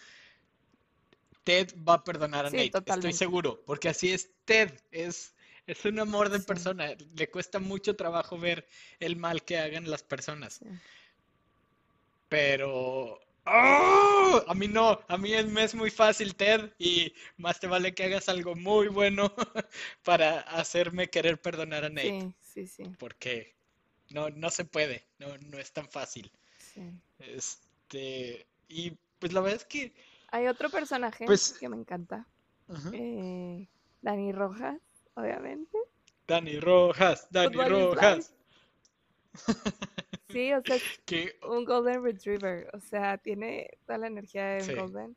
[1.49, 2.67] Ted va a perdonar a Sí, Nate.
[2.67, 3.17] Estoy totalmente.
[3.17, 5.35] seguro, porque así es Ted, es,
[5.67, 6.95] es un amor de Sí, persona.
[7.17, 8.67] Le cuesta mucho trabajo ver
[9.01, 10.57] el mal que hagan las personas.
[10.63, 10.67] sí.
[12.29, 13.19] Pero...
[13.47, 14.45] ¡ah!
[14.47, 18.05] A mí no, a mí me es muy fácil, Ted, y más te vale que
[18.05, 19.33] hagas algo muy bueno
[20.05, 23.55] para hacerme querer perdonar a Nate, Sí, sí, sí, porque
[24.11, 26.31] no, no se puede, no, no es tan fácil.
[26.59, 26.83] sí.
[27.21, 29.95] Este, y pues la verdad es que,
[30.31, 32.27] Hay otro personaje pues, que me encanta,
[32.93, 33.69] eh,
[34.03, 34.81] Dani Rojas.
[35.14, 35.79] obviamente.
[36.27, 38.35] Dani Rojas, Dani Football Rojas.
[40.29, 42.69] Sí, o sea, es Que un Golden Retriever.
[42.75, 44.75] O sea, tiene toda la energía de un Sí.
[44.75, 45.17] Golden.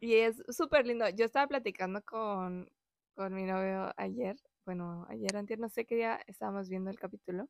[0.00, 1.08] Y es súper lindo.
[1.08, 2.70] Yo estaba platicando con,
[3.14, 4.36] con mi novio ayer.
[4.64, 7.48] Bueno, ayer, antes, no sé qué día estábamos viendo el capítulo.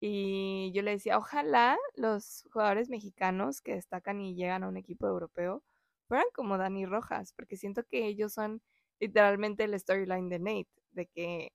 [0.00, 5.06] Y yo le decía, ojalá los jugadores mexicanos que destacan y llegan a un equipo
[5.06, 5.62] europeo
[6.08, 8.62] fueran como Dani Rojas, porque siento que ellos son
[8.98, 11.52] literalmente el storyline de Nate, de que,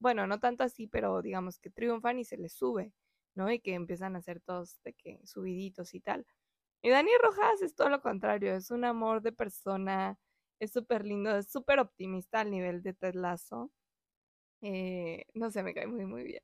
[0.00, 2.92] bueno, no tanto así, pero digamos que triunfan y se les sube,
[3.34, 3.50] ¿no?
[3.52, 6.26] Y que empiezan a hacer todos de que subiditos y tal.
[6.82, 10.18] Y Dani Rojas es todo lo contrario, es un amor de persona,
[10.60, 13.70] es súper lindo, es súper optimista al nivel de Ted Lasso.
[14.62, 16.42] Eh, no sé, me cae muy, muy bien.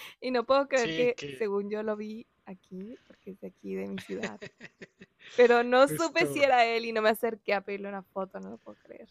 [0.20, 3.48] y no puedo creer Sí, que, que- según yo lo vi aquí, porque es de
[3.48, 4.40] aquí, de mi ciudad.
[5.36, 8.50] Pero no supe si era él y no me acerqué a pedirle una foto, no
[8.50, 9.08] lo puedo creer.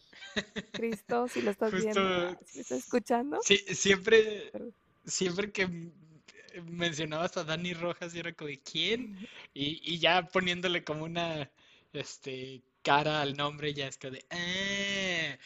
[0.71, 3.39] Cristo, si lo estás viendo, Justo- si lo estás escuchando.
[3.43, 4.51] sí, siempre,
[5.05, 5.91] siempre que m-
[6.65, 9.17] mencionabas a Dani Rojas, yo era como, de, ¿quién?
[9.53, 11.51] Y, y ya poniéndole como una
[11.93, 15.37] este, cara al nombre, ya es como de, "Ah".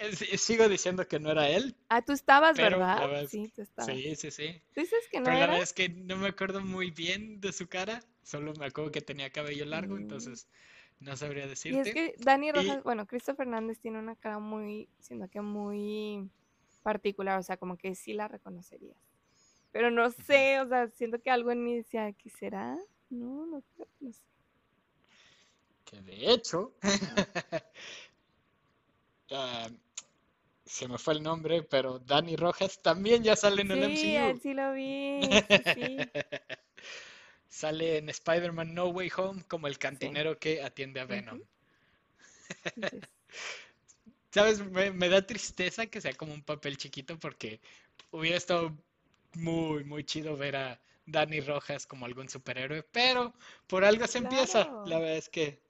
[0.00, 3.26] Es- Sigo diciendo que no era él, Ah, tú estabas, la ¿verdad?
[3.28, 3.94] Sí, tú estabas.
[3.94, 4.62] sí, sí, sí.
[4.74, 5.52] ¿Tú dices que no Pero la era?
[5.52, 9.00] verdad es que no me acuerdo muy bien de su cara, solo me acuerdo que
[9.00, 10.02] tenía cabello largo, Mm.
[10.02, 10.48] entonces
[11.00, 11.92] no sabría Y es decirte.
[11.92, 16.30] que Dani Y- Rojas, bueno, Cristo Fernández tiene una cara muy, siento que muy
[16.82, 18.96] particular, o sea, como que sí la reconocerías.
[19.72, 22.76] Pero no sé, o sea, siento que algo en mí decía, ¿qué será?
[23.10, 24.22] No, no, creo, no sé.
[25.84, 26.72] Que de hecho,
[30.70, 34.40] se me fue el nombre, pero Dani Rojas también ya sale en el Sí, MCU.
[34.42, 36.10] sí lo vi, sí.
[37.48, 41.42] Sale en Spider-Man No Way Home como el cantinero que atiende a Venom.
[44.30, 44.60] ¿Sabes?
[44.70, 47.60] Me, me da tristeza que sea como un papel chiquito porque
[48.10, 48.76] hubiera estado
[49.34, 53.34] muy, muy chido ver a Dani Rojas como algún superhéroe, pero
[53.66, 54.74] por algo se empieza.
[54.84, 55.60] La verdad es que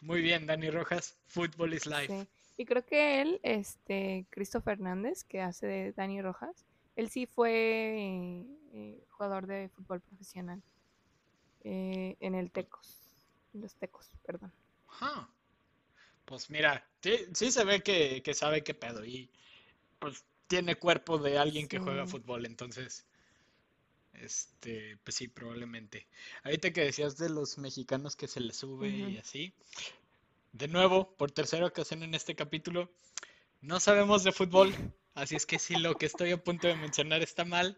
[0.00, 2.26] muy bien, Dani Rojas, Football is Life.
[2.56, 6.64] Y creo que él, este, Cristo Fernández, que hace de Dani Rojas,
[6.96, 10.62] él sí fue eh, eh, jugador de fútbol profesional
[11.64, 12.98] eh, en el Tecos,
[13.52, 14.52] en los Tecos, perdón.
[14.88, 15.28] Ajá.
[16.24, 19.30] Pues mira, sí, sí se ve que, que sabe qué pedo y
[19.98, 23.06] pues tiene cuerpo de alguien que juega fútbol, entonces,
[24.14, 26.06] este, pues sí, probablemente.
[26.44, 29.54] Ahorita que decías de los mexicanos que se les sube y así,
[30.56, 32.90] de nuevo, por tercera ocasión en este capítulo,
[33.60, 34.74] no sabemos de fútbol,
[35.14, 37.76] así es que si lo que estoy a punto de mencionar está mal,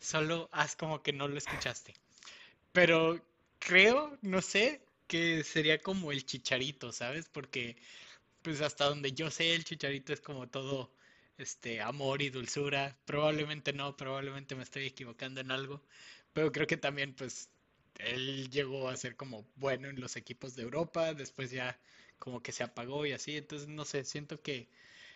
[0.00, 1.94] solo haz como que no lo escuchaste.
[2.72, 3.20] Pero
[3.58, 7.28] creo, no sé, que sería como el chicharito, ¿sabes?
[7.28, 7.76] Porque,
[8.42, 10.92] pues hasta donde yo sé, el chicharito es como todo,
[11.38, 12.96] este, amor y dulzura.
[13.04, 15.82] Probablemente no, probablemente me estoy equivocando en algo.
[16.32, 17.50] Pero creo que también, pues,
[17.98, 21.78] él llegó a ser como bueno en los equipos de Europa, después ya
[22.18, 23.36] como que se apagó y así.
[23.36, 24.68] Entonces, no sé, siento que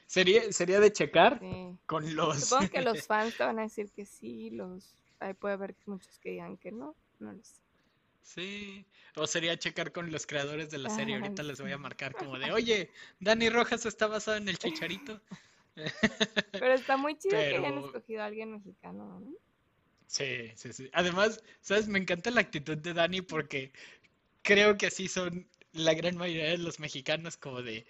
[0.07, 1.77] sería, sería de checar Sí.
[1.87, 2.41] con los...
[2.45, 6.19] Supongo que los fans te van a decir que sí, los ahí puede haber muchos
[6.19, 7.61] que digan que no, no lo sé.
[8.23, 8.87] Sí,
[9.17, 11.17] o sería checar con los creadores de la serie.
[11.17, 14.59] Ay, Ahorita les voy a marcar como de, oye, Dani Rojas está basado en el
[14.59, 15.21] Chicharito.
[16.53, 19.33] Pero está muy chido que hayan escogido a alguien mexicano, ¿no?
[20.07, 20.91] Sí, sí, sí.
[20.93, 21.89] Además, ¿sabes?
[21.89, 23.73] Me encanta la actitud de Dani porque
[24.43, 27.87] creo que así son la gran mayoría de los mexicanos como de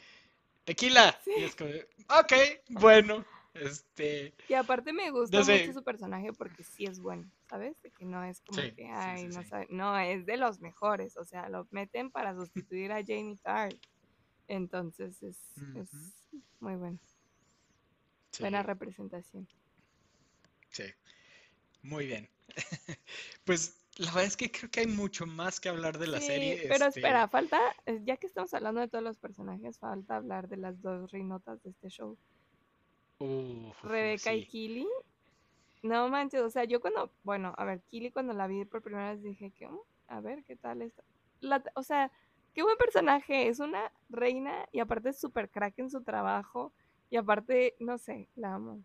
[0.65, 1.21] tequila.
[1.37, 2.33] Y es como de, ok,
[2.71, 5.61] bueno, este, Y aparte me gusta No sé.
[5.61, 7.81] mucho su personaje porque sí es bueno, ¿sabes?
[7.83, 9.45] De que no es como Sí, que, sí, ay, sí, no sí.
[9.45, 9.67] sabe.
[9.71, 13.79] No, es de los mejores, o sea, lo meten para sustituir a Jamie Tart.
[14.49, 16.27] Entonces es, es
[16.61, 17.01] muy bueno.
[18.33, 19.47] sí, Buena representación.
[20.71, 20.85] sí.
[21.83, 22.31] Muy bien.
[23.45, 26.27] Pues la verdad es que creo que hay mucho más que hablar de la Sí,
[26.27, 26.57] serie.
[26.69, 30.49] pero este, espera, falta, eh, ya que estamos hablando de todos los personajes, falta hablar
[30.49, 32.17] de las dos reinotas de este show.
[33.83, 34.47] Rebeca y.
[34.47, 34.89] Kili.
[35.83, 39.11] No manches, o sea, yo cuando, bueno, a ver, Kili cuando la vi por primera
[39.13, 39.79] vez dije que, "Mm,
[40.09, 41.03] a ver, ¿qué tal está?
[41.41, 42.11] La, o sea,
[42.55, 46.73] qué buen personaje, es una reina y aparte es súper crack en su trabajo
[47.09, 48.83] y aparte, no sé, la amo.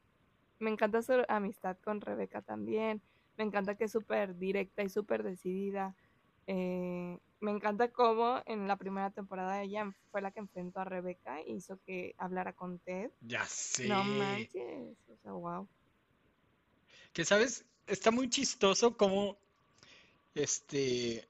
[0.60, 3.02] Me encanta su amistad con Rebeca también,
[3.38, 5.96] me encanta que es súper directa y súper decidida.
[6.48, 11.42] Eh, me encanta cómo en la primera temporada ella fue la que enfrentó a Rebeca
[11.42, 13.12] y hizo que hablara con Ted.
[13.22, 13.88] Ya sé.
[13.88, 15.68] No manches, o sea, wow.
[17.14, 19.38] Que sabes, está muy chistoso como,
[20.34, 21.28] este,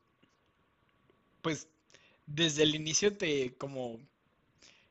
[1.41, 1.67] pues
[2.25, 3.99] desde el inicio te como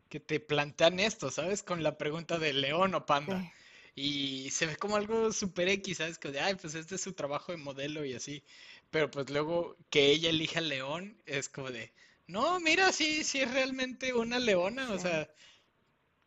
[0.09, 1.63] que te plantean esto, ¿sabes?
[1.63, 3.53] Con la pregunta de león o panda.
[3.95, 6.19] Y se ve como algo super X, ¿sabes?
[6.19, 8.43] Que de, ay, pues este es su trabajo de modelo y así.
[8.91, 11.93] Pero pues luego que ella elija león es como de,
[12.27, 15.29] no, mira, sí, sí es realmente una leona, o sea,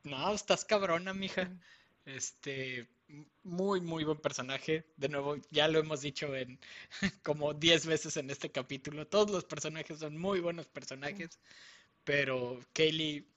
[0.03, 1.51] no, estás cabrona, mija.
[2.05, 2.88] Este,
[3.43, 4.86] muy, muy buen personaje.
[4.97, 6.59] De nuevo, ya lo hemos dicho en
[7.24, 9.07] como 10 veces en este capítulo.
[9.07, 11.39] Todos los personajes son muy buenos personajes.
[12.03, 13.28] Pero Kaylee,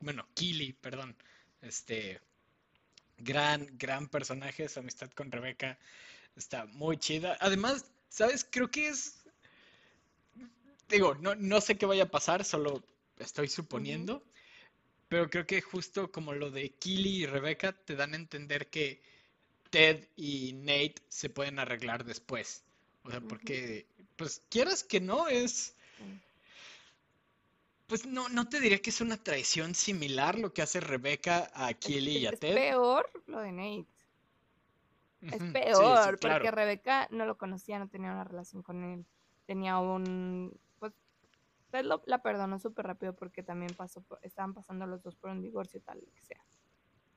[0.00, 1.16] bueno, Keely, perdón,
[1.62, 2.20] este,
[3.18, 4.68] gran, gran personaje.
[4.68, 5.78] Su amistad con Rebeca
[6.36, 7.36] está muy chida.
[7.40, 8.46] Además, ¿sabes?
[8.48, 9.24] Creo que es.
[10.88, 12.82] Digo, no, no sé qué vaya a pasar, solo
[13.18, 14.22] estoy suponiendo.
[15.08, 19.02] Pero creo que justo como lo de Keely y Rebeca te dan a entender que
[19.70, 22.62] Ted y Nate se pueden arreglar después.
[23.04, 25.74] O sea, porque, pues quieras que no, es...
[27.88, 31.72] Pues no, no te diría que es una traición similar lo que hace Rebeca a
[31.72, 32.50] Keely y a Ted.
[32.50, 33.88] Es peor lo de Nate.
[35.22, 39.06] Es peor, porque Rebeca no lo conocía, no tenía una relación con él.
[39.46, 40.54] Tenía un
[41.70, 45.80] Ted la perdonó súper rápido porque también pasó, estaban pasando los dos por un divorcio
[45.82, 46.42] tal, que sea.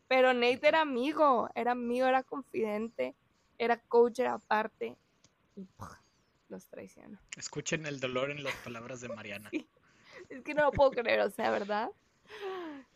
[0.07, 3.15] Pero Nate era amigo, era amigo, era confidente,
[3.57, 4.97] era coach, era aparte.
[5.55, 5.67] Y
[6.49, 7.17] los traicionó.
[7.37, 9.49] Escuchen el dolor en las palabras de Mariana.
[10.31, 11.91] Es que no lo puedo creer, o sea, ¿verdad?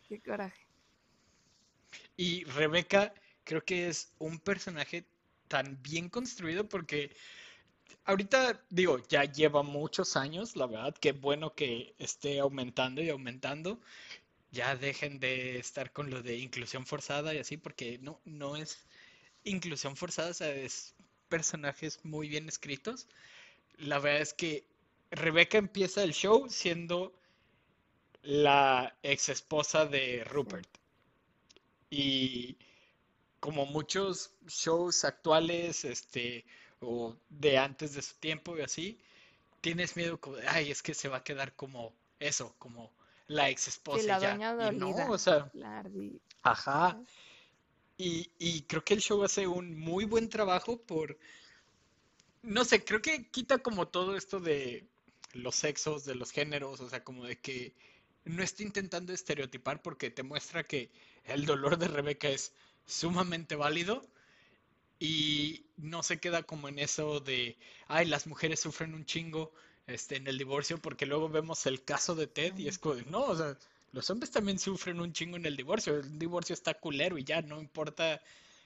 [0.08, 0.66] Qué coraje.
[2.16, 3.12] Y Rebeca
[3.44, 5.04] creo que es un personaje
[5.48, 7.14] tan bien construido porque
[8.06, 13.80] ahorita digo, ya lleva muchos años, la verdad, qué bueno que esté aumentando y aumentando.
[14.50, 18.86] Ya dejen de estar con lo de inclusión forzada y así, porque no, no es
[19.44, 20.94] inclusión forzada, o es
[21.28, 23.06] personajes muy bien escritos.
[23.76, 24.64] La verdad es que
[25.10, 27.12] Rebeca empieza el show siendo
[28.26, 30.68] la ex esposa de Rupert.
[31.90, 32.56] Y
[33.38, 36.44] como muchos shows actuales, este,
[36.80, 38.98] o de antes de su tiempo y así,
[39.60, 42.92] tienes miedo como de, ay, es que se va a quedar como eso, como
[43.28, 44.18] la ex esposa.
[44.18, 44.34] ya.
[44.72, 45.50] y no, o sea,
[46.42, 47.00] ajá.
[47.96, 51.16] Y, y creo que el show hace un muy buen trabajo por,
[52.42, 54.84] no sé, creo que quita como todo esto de
[55.32, 57.74] los sexos, de los géneros, o sea, como de que
[58.26, 60.90] no está intentando estereotipar porque te muestra que
[61.24, 62.52] el dolor de Rebeca es
[62.84, 64.02] sumamente válido
[64.98, 67.56] y no se queda como en eso de,
[67.86, 69.52] ay, las mujeres sufren un chingo
[69.86, 73.22] este, en el divorcio, porque luego vemos el caso de Ted y es como, no,
[73.22, 73.56] o sea,
[73.92, 77.42] los hombres también sufren un chingo en el divorcio, el divorcio está culero y ya,
[77.42, 78.20] no importa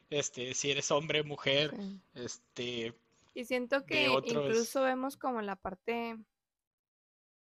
[0.08, 1.74] este, si eres hombre, mujer,
[2.14, 2.94] este...
[3.34, 6.16] Y siento que incluso vemos como la parte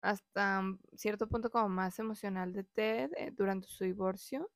[0.02, 0.62] hasta
[0.96, 4.50] cierto punto como más emocional de Ted eh, durante su divorcio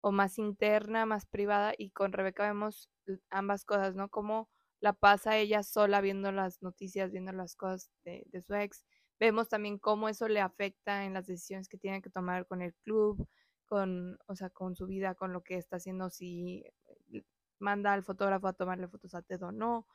[0.00, 2.90] o más interna, más privada y con Rebeca vemos
[3.30, 4.08] ambas cosas, ¿no?
[4.08, 4.48] Cómo
[4.80, 8.84] la pasa ella sola viendo las noticias, viendo las cosas de, su ex.
[9.18, 12.74] Vemos también cómo eso le afecta en las decisiones que tiene que tomar con el
[12.84, 13.26] club,
[13.66, 16.64] con, o sea, con su vida, con lo que está haciendo, si
[17.58, 19.86] manda al fotógrafo a tomarle fotos a Ted o no.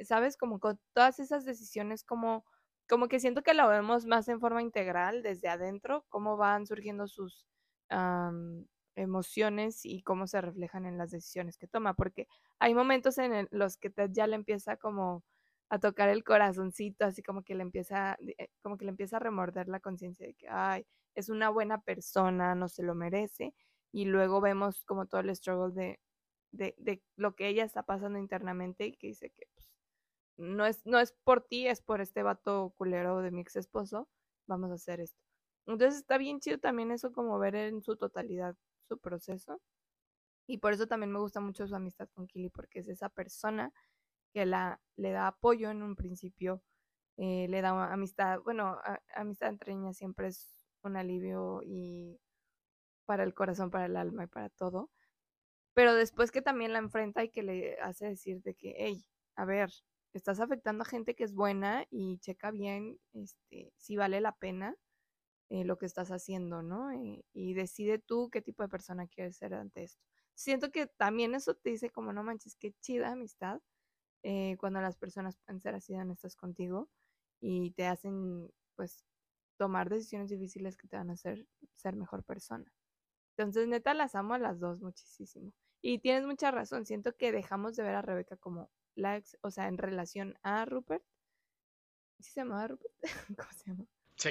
[0.00, 0.36] ¿Sabes?
[0.36, 2.44] Como con todas esas decisiones, como,
[2.88, 7.06] como que siento que lo vemos más en forma integral desde adentro, cómo van surgiendo
[7.06, 7.46] sus
[8.94, 12.26] emociones y cómo se reflejan en las decisiones que toma, porque
[12.58, 15.24] hay momentos en los que Ted ya le empieza como
[15.70, 19.20] a tocar el corazoncito, así como que le empieza, eh, como que le empieza a
[19.20, 23.54] remorder la conciencia de que, ay, es una buena persona, no se lo merece,
[23.92, 26.00] y luego vemos como todo el struggle de,
[26.52, 29.77] de, de lo que ella está pasando internamente y que dice que pues,
[30.38, 34.08] no, es, no es por ti, es por este vato culero de mi ex esposo,
[34.46, 35.20] vamos a hacer esto.
[35.66, 38.56] Entonces está bien chido también eso como ver en su totalidad
[38.88, 39.60] su proceso.
[40.46, 43.72] Y por eso también me gusta mucho su amistad con Kili, porque es esa persona
[44.32, 46.62] que la, le da apoyo en un principio,
[47.18, 48.78] eh, le da amistad, bueno,
[49.14, 52.18] amistad entre niñas siempre es un alivio y
[53.06, 54.90] para el corazón, para el alma y para todo.
[55.74, 59.04] Pero después que también la enfrenta y que le hace decir de que, hey,
[59.36, 59.70] a ver,
[60.14, 64.76] estás afectando a gente que es buena y checa bien este, si vale la pena
[65.50, 66.90] eh, lo que estás haciendo, ¿no?
[66.92, 70.02] Eh, y decide tú qué tipo de persona quieres ser ante esto.
[70.34, 73.60] Siento que también eso te dice como, no manches, qué chida amistad
[74.22, 76.90] eh, cuando las personas pueden ser así honestas contigo
[77.40, 79.04] y te hacen, pues,
[79.56, 82.72] tomar decisiones difíciles que te van a hacer ser mejor persona.
[83.36, 85.52] Entonces, neta, las amo a las dos muchísimo.
[85.80, 89.50] Y tienes mucha razón, siento que dejamos de ver a Rebeca como la ex, o
[89.50, 91.04] sea, en relación a Rupert.
[92.18, 92.94] ¿Sí se llamaba Rupert?
[93.38, 93.86] ¿Cómo se llama?
[94.16, 94.30] Sí.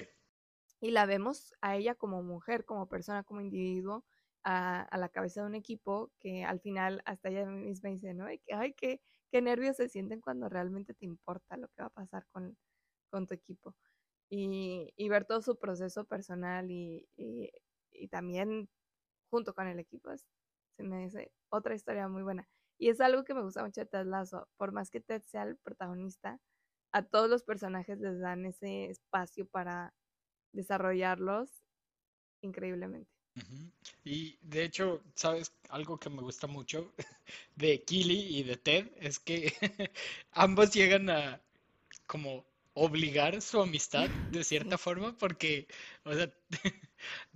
[0.81, 4.05] y la vemos a ella como mujer, como persona, como individuo,
[4.43, 8.25] a, la cabeza de un equipo que al final hasta ella misma dice, ¿no?
[8.25, 12.25] Ay, qué, qué nervios se sienten cuando realmente te importa lo que va a pasar
[12.31, 12.57] con,
[13.27, 13.75] tu equipo.
[14.29, 17.07] Y, ver todo su proceso personal y,
[18.11, 18.69] también
[19.29, 20.11] junto con el equipo,
[20.75, 22.47] se me dice otra historia muy buena.
[22.77, 25.43] Y es algo que me gusta mucho de Ted Lasso, por más que Ted sea
[25.43, 26.39] el protagonista,
[26.91, 29.93] a todos los personajes les dan ese espacio para
[30.53, 31.63] desarrollarlos
[32.41, 33.11] increíblemente.
[34.03, 35.53] Y de hecho, ¿sabes?
[35.69, 36.93] Algo que me gusta mucho
[37.55, 39.53] de Killy y de Ted es que
[40.31, 41.41] ambos llegan a
[42.07, 45.67] como obligar su amistad de cierta forma porque,
[46.03, 46.31] o sea,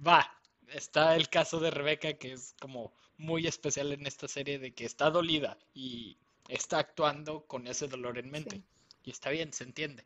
[0.07, 0.31] va,
[0.69, 4.86] está el caso de Rebeca que es como muy especial en esta serie de que
[4.86, 6.17] está dolida y
[6.47, 8.61] está actuando con ese dolor en mente.
[9.03, 10.05] Y está bien, se entiende.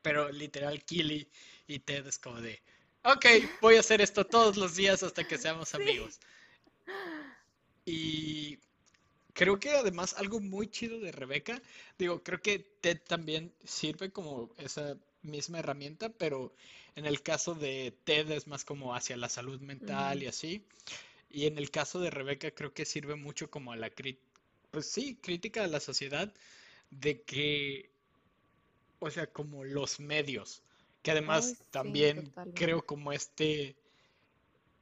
[0.00, 1.28] Pero literal, Killy
[1.66, 2.62] y Ted es como de,
[3.04, 3.26] ok,
[3.60, 6.20] voy a hacer esto todos los días hasta que seamos amigos.
[7.84, 8.58] Y
[9.32, 11.60] creo que además algo muy chido de Rebeca,
[11.98, 16.54] digo, creo que Ted también sirve como esa misma herramienta, pero
[16.94, 20.64] en el caso de Ted es más como hacia la salud mental y así.
[21.34, 23.90] Y en el caso de Rebeca creo que sirve mucho como a la
[24.70, 26.32] pues sí, crítica a la sociedad
[26.90, 27.90] de que,
[29.00, 30.62] o sea, como los medios,
[31.02, 33.74] que además también creo como este,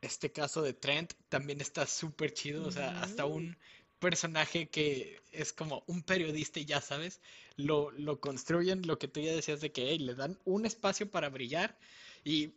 [0.03, 3.57] este caso de Trent también está súper chido, o sea, hasta un
[3.99, 7.21] personaje que es como un periodista y ya sabes,
[7.57, 11.31] lo, lo construyen, lo que tú ya decías de que le dan un espacio para
[11.31, 11.79] brillar
[12.25, 12.53] y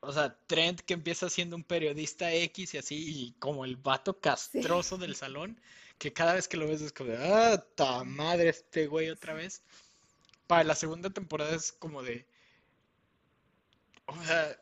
[0.00, 4.20] o sea, Trent que empieza siendo un periodista X y así, y como el vato
[4.20, 5.60] castroso del salón,
[5.98, 9.34] que cada vez que lo ves es como de, ah, ta madre este güey otra
[9.34, 9.62] vez.
[10.46, 12.26] Para la segunda temporada es como de,
[14.06, 14.60] o sea,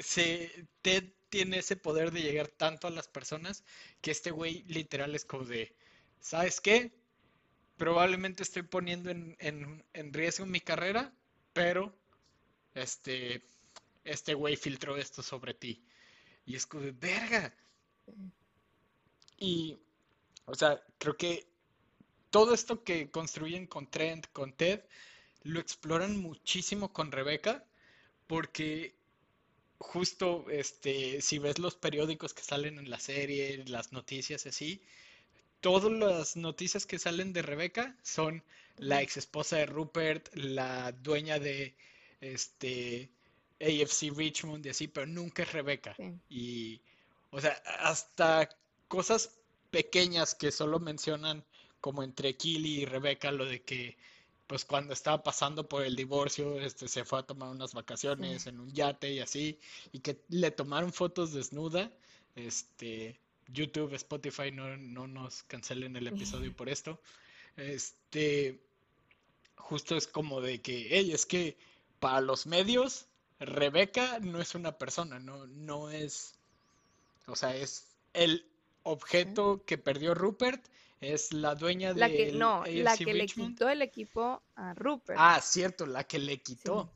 [0.00, 3.64] se, Ted tiene ese poder de llegar tanto a las personas
[4.00, 5.74] que este güey literal es como de,
[6.20, 6.92] ¿sabes qué?
[7.76, 11.12] Probablemente estoy poniendo en, en, en riesgo mi carrera,
[11.52, 11.94] pero
[12.74, 13.42] este
[14.04, 15.82] este güey filtró esto sobre ti.
[16.44, 17.54] Y es como verga.
[19.38, 19.78] Y,
[20.44, 21.46] o sea, creo que
[22.30, 24.80] todo esto que construyen con Trent, con Ted,
[25.42, 27.64] lo exploran muchísimo con Rebeca,
[28.26, 28.94] porque
[29.78, 34.82] justo, este, si ves los periódicos que salen en la serie, las noticias así,
[35.60, 38.42] todas las noticias que salen de Rebeca son
[38.76, 41.76] la ex esposa de Rupert, la dueña de,
[42.20, 43.10] este,
[43.62, 45.94] AFC Richmond y así, pero nunca es Rebeca.
[46.28, 46.80] Y,
[47.30, 48.48] o sea, hasta
[48.88, 49.38] cosas
[49.70, 51.44] pequeñas que solo mencionan
[51.80, 53.96] como entre Kili y Rebeca, lo de que,
[54.46, 58.60] pues cuando estaba pasando por el divorcio, este, se fue a tomar unas vacaciones en
[58.60, 59.58] un yate y así,
[59.92, 61.90] y que le tomaron fotos desnuda,
[62.36, 67.00] este, YouTube, Spotify, no, no nos cancelen el episodio por esto.
[67.56, 68.60] Este,
[69.56, 71.56] justo es como de que, hey, es que
[71.98, 73.06] para los medios
[73.44, 76.34] Rebeca no es una persona, no, no es,
[77.26, 78.46] o sea, es el
[78.82, 80.64] objeto que perdió Rupert,
[81.00, 85.18] es la dueña de la que, no, la que le quitó el equipo a Rupert.
[85.20, 86.92] Ah, cierto, la que le quitó.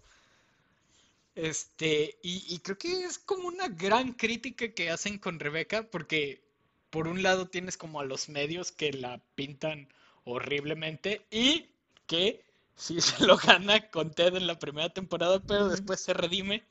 [1.34, 6.40] Este, y, y, creo que es como una gran crítica que hacen con Rebeca, porque
[6.88, 9.88] por un lado tienes como a los medios que la pintan
[10.24, 11.68] horriblemente y
[12.06, 12.45] que
[12.76, 16.62] sí se lo gana con Ted en la primera temporada, pero después se redime.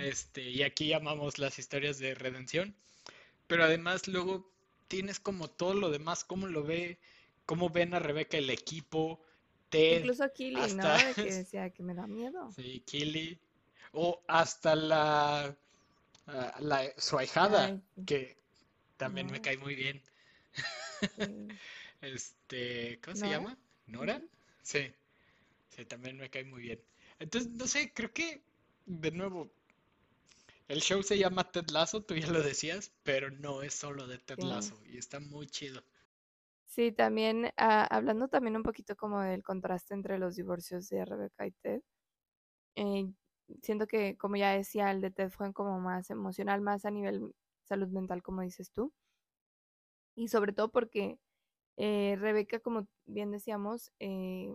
[0.00, 2.74] Este, y aquí llamamos las historias de redención.
[3.46, 4.50] Pero además luego
[4.88, 6.98] tienes como todo lo demás, cómo lo ve,
[7.44, 9.20] cómo ven a Rebeca el equipo,
[9.68, 10.00] Ted.
[10.00, 10.84] Incluso Killy, ¿no?
[11.14, 12.50] que decía que me da miedo.
[12.52, 13.38] Sí, Killy.
[13.92, 15.56] O hasta la,
[16.26, 18.36] ah, la su ahijada, que
[18.96, 20.02] también me cae muy bien.
[22.00, 23.56] este, ¿cómo se llama?
[23.86, 24.20] ¿Nora?
[24.62, 24.92] Sí.
[25.76, 26.80] Sí, también me cae muy bien.
[27.18, 28.42] Entonces, no sé, creo que,
[28.86, 29.50] de nuevo,
[30.68, 34.18] el show se llama Ted Lasso, tú ya lo decías, pero no es solo de
[34.18, 35.82] Ted Lasso y está muy chido.
[36.66, 41.46] Sí, también, ah, hablando también un poquito como del contraste entre los divorcios de Rebecca
[41.46, 41.82] y Ted,
[42.74, 43.12] eh,
[43.62, 47.34] siento que, como ya decía, el de Ted fue como más emocional, más a nivel
[47.64, 48.92] salud mental, como dices tú.
[50.16, 51.18] Y sobre todo porque
[51.76, 54.50] eh, Rebeca, como bien decíamos, eh,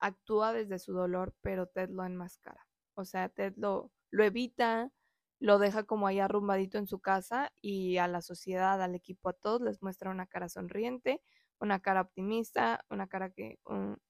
[0.00, 2.66] actúa desde su dolor, pero Ted lo enmascara.
[2.94, 4.90] O sea, Ted lo, lo evita,
[5.38, 9.32] lo deja como ahí arrumbadito en su casa y a la sociedad, al equipo, a
[9.34, 11.22] todos les muestra una cara sonriente,
[11.60, 13.58] una cara optimista, una cara que,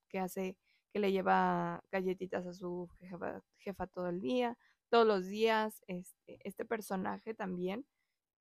[0.09, 0.57] que hace
[0.93, 4.57] que le lleva galletitas a su jefa, jefa todo el día,
[4.89, 7.87] todos los días, este, este personaje también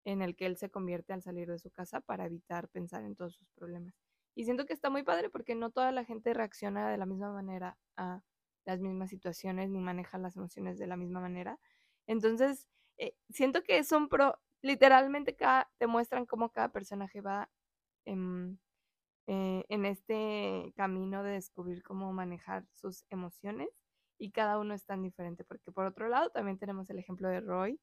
[0.06, 3.16] en el que él se convierte al salir de su casa para evitar pensar en
[3.16, 3.94] todos sus problemas.
[4.36, 7.32] Y siento que está muy padre porque no toda la gente reacciona de la misma
[7.32, 8.22] manera a
[8.66, 11.60] las mismas situaciones ni maneja las emociones de la misma manera.
[12.08, 12.68] Entonces,
[12.98, 17.50] eh, siento que son pro, literalmente cada, te muestran cómo cada personaje va
[18.06, 18.60] en,
[19.28, 23.70] eh, en este camino de descubrir cómo manejar sus emociones
[24.20, 27.42] y cada uno es tan diferente, porque por otro lado también tenemos el ejemplo de
[27.42, 27.80] Roy,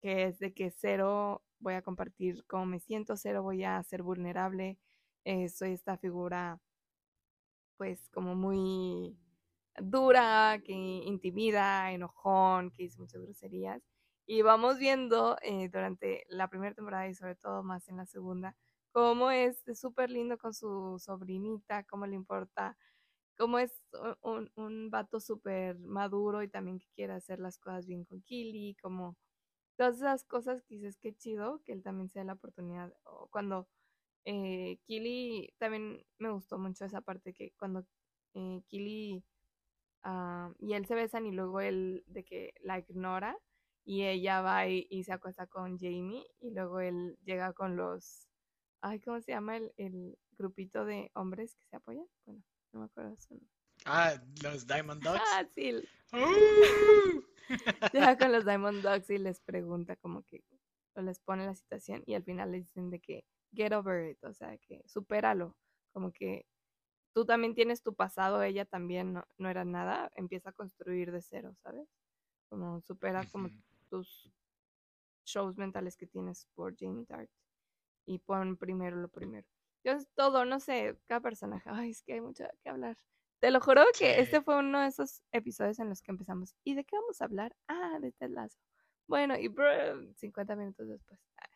[0.00, 4.02] que es de que cero voy a compartir cómo me siento, cero voy a ser
[4.02, 4.78] vulnerable,
[5.48, 6.60] soy esta figura
[7.76, 9.16] pues como muy
[9.78, 13.82] dura, que intimida, enojón, que dice muchas groserías.
[14.26, 18.56] Y vamos viendo eh, durante la primera temporada y sobre todo más en la segunda,
[18.92, 22.76] cómo es súper lindo con su sobrinita, cómo le importa,
[23.36, 23.72] cómo es
[24.22, 28.76] un, un vato súper maduro y también que quiere hacer las cosas bien con Kili,
[28.82, 29.16] como
[29.76, 32.92] todas esas cosas que dices que chido que él también se dé la oportunidad.
[33.04, 33.68] O cuando
[34.26, 37.86] eh, Kili, también me gustó mucho esa parte que cuando
[38.34, 39.24] eh, Kili
[40.02, 43.38] ah, y él se besan y luego él de que la ignora
[43.84, 48.28] y ella va y, se acuesta con Jamie y luego él llega con los,
[48.80, 52.06] ay, ¿cómo se llama el, el grupito de hombres que se apoyan?
[52.24, 53.56] Bueno, no me acuerdo su nombre.
[53.84, 55.20] Ah, los Diamond Dogs.
[55.32, 55.72] Ah, sí.
[56.12, 57.22] ¡Uh!
[57.92, 60.42] Llega con los Diamond Dogs y les pregunta como que,
[60.94, 63.24] o les pone la situación y al final les dicen de que
[63.56, 65.56] get over it, o sea, que supéralo,
[65.92, 66.46] como que
[67.12, 71.22] tú también tienes tu pasado, ella también no, no era nada, empieza a construir de
[71.22, 71.88] cero, ¿sabes?
[72.48, 73.48] Como supera como
[73.88, 74.30] tus
[75.24, 77.30] shows mentales que tienes por Jamie Tart
[78.06, 79.46] y pon primero lo primero.
[79.84, 82.96] Yo todo, no sé, cada personaje, ay, es que hay mucho que hablar.
[83.40, 86.54] Te lo juro que este fue uno de esos episodios en los que empezamos.
[86.64, 87.54] ¿Y de qué vamos a hablar?
[87.68, 88.58] Ah, de Ted Lasso.
[89.06, 89.48] Bueno, y
[90.16, 91.20] 50 minutos después.
[91.38, 91.55] Ah.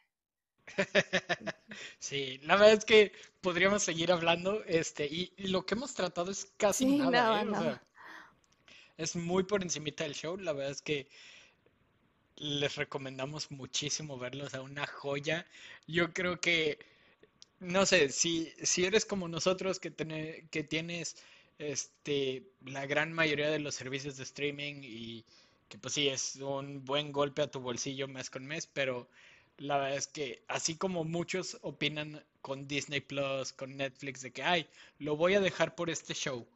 [1.99, 6.53] Sí, la verdad es que podríamos seguir hablando, este, y, lo que hemos tratado es
[6.57, 7.79] casi nada, ¿eh?
[8.97, 11.09] es muy por encimita del show, la verdad es que
[12.37, 15.47] les recomendamos muchísimo verlo, o sea, una joya.
[15.87, 16.79] Yo creo que,
[17.61, 19.93] no sé, si, si eres como nosotros que,
[20.51, 21.17] que tienes
[21.59, 25.25] este, la gran mayoría de los servicios de streaming y
[25.69, 29.09] que pues sí, es un buen golpe a tu bolsillo mes con mes, pero
[29.61, 34.43] la verdad es que así como muchos opinan con Disney Plus, con Netflix, de que,
[34.43, 34.67] ay,
[34.99, 36.47] lo voy a dejar por este show.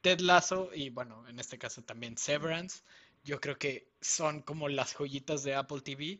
[0.00, 2.82] Ted Lasso y bueno, en este caso también Severance,
[3.24, 6.18] yo creo que son como las joyitas de Apple TV,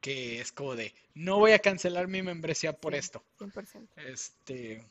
[0.00, 3.22] que es como de, no voy a cancelar mi membresía por esto.
[3.38, 3.88] 100%.
[3.98, 4.84] Este,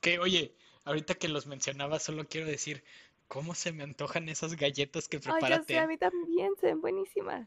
[0.00, 0.52] que oye,
[0.84, 2.82] ahorita que los mencionaba, solo quiero decir,
[3.28, 7.46] ¿cómo se me antojan esas galletas que prepara Ay, a mí también, se ven buenísimas.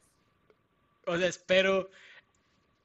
[1.05, 1.89] O sea, espero,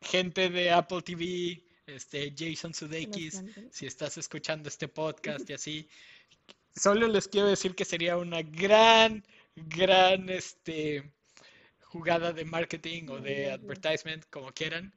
[0.04, 5.88] gente de Apple TV, este, Jason Sudeikis, si estás escuchando este podcast y así,
[6.76, 9.24] solo les quiero decir que sería una gran
[9.56, 11.12] gran este,
[11.82, 14.92] jugada de marketing o de advertisement, como quieran,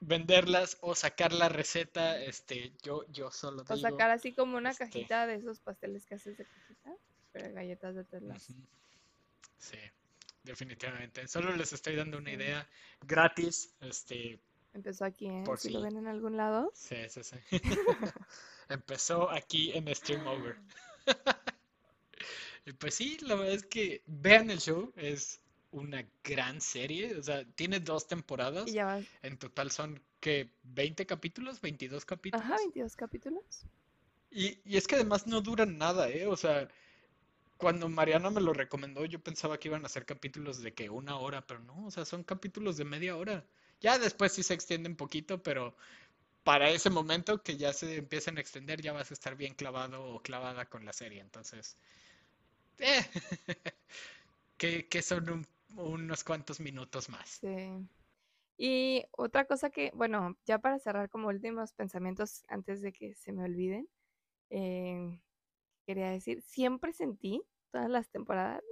[0.00, 3.74] venderlas o sacar la receta, este, yo, yo solo digo...
[3.74, 6.94] O sacar así como una este cajita de esos pasteles que haces de cajita,
[7.32, 8.48] pero galletas de telas.
[9.58, 9.78] Sí,
[10.42, 11.26] definitivamente.
[11.28, 12.68] Solo les estoy dando una idea
[13.00, 14.40] gratis, este...
[14.72, 15.42] Empezó aquí, ¿eh?
[15.44, 16.70] Por si lo ven en algún lado.
[16.74, 17.36] Sí, sí, sí.
[18.68, 20.56] Empezó aquí en Stream Over.
[22.78, 27.44] Pues sí, la verdad es que vean el show, es una gran serie, o sea,
[27.54, 28.68] tiene dos temporadas.
[28.68, 32.44] Y ya En total son que 20 capítulos, 22 capítulos.
[32.44, 33.64] Ajá, 22 capítulos.
[34.30, 36.26] Y, y es que además no duran nada, ¿eh?
[36.26, 36.68] O sea,
[37.60, 41.18] cuando Mariana me lo recomendó, yo pensaba que iban a ser capítulos de que una
[41.18, 43.44] hora, pero no, o sea, son capítulos de media hora.
[43.80, 45.76] Ya después sí se extiende un poquito, pero
[46.42, 50.02] para ese momento que ya se empiezan a extender, ya vas a estar bien clavado
[50.02, 51.20] o clavada con la serie.
[51.20, 51.76] Entonces,
[52.78, 53.04] eh,
[54.88, 55.46] que, son
[55.76, 57.40] unos cuantos minutos más.
[57.40, 57.86] Sí.
[58.56, 63.32] Y otra cosa que, bueno, ya para cerrar como últimos pensamientos antes de que se
[63.32, 63.88] me olviden,
[64.50, 65.20] eh,
[65.86, 68.62] quería decir, siempre sentí todas las temporadas,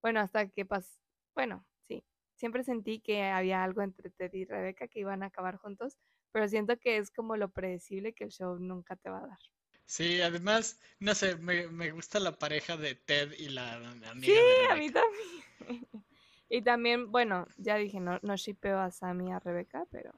[0.00, 0.98] bueno, hasta que pasó,
[1.34, 2.04] bueno, sí,
[2.36, 5.98] siempre sentí que había algo entre Ted y Rebeca que iban a acabar juntos,
[6.32, 9.38] pero siento que es como lo predecible que el show nunca te va a dar.
[9.86, 14.66] Sí, además, no sé, me, me gusta la pareja de Ted y la amiga sí,
[14.70, 15.88] a mí también.
[16.50, 20.12] y también, bueno, ya dije, no, no shipeo a Sam y a Rebeca, pero...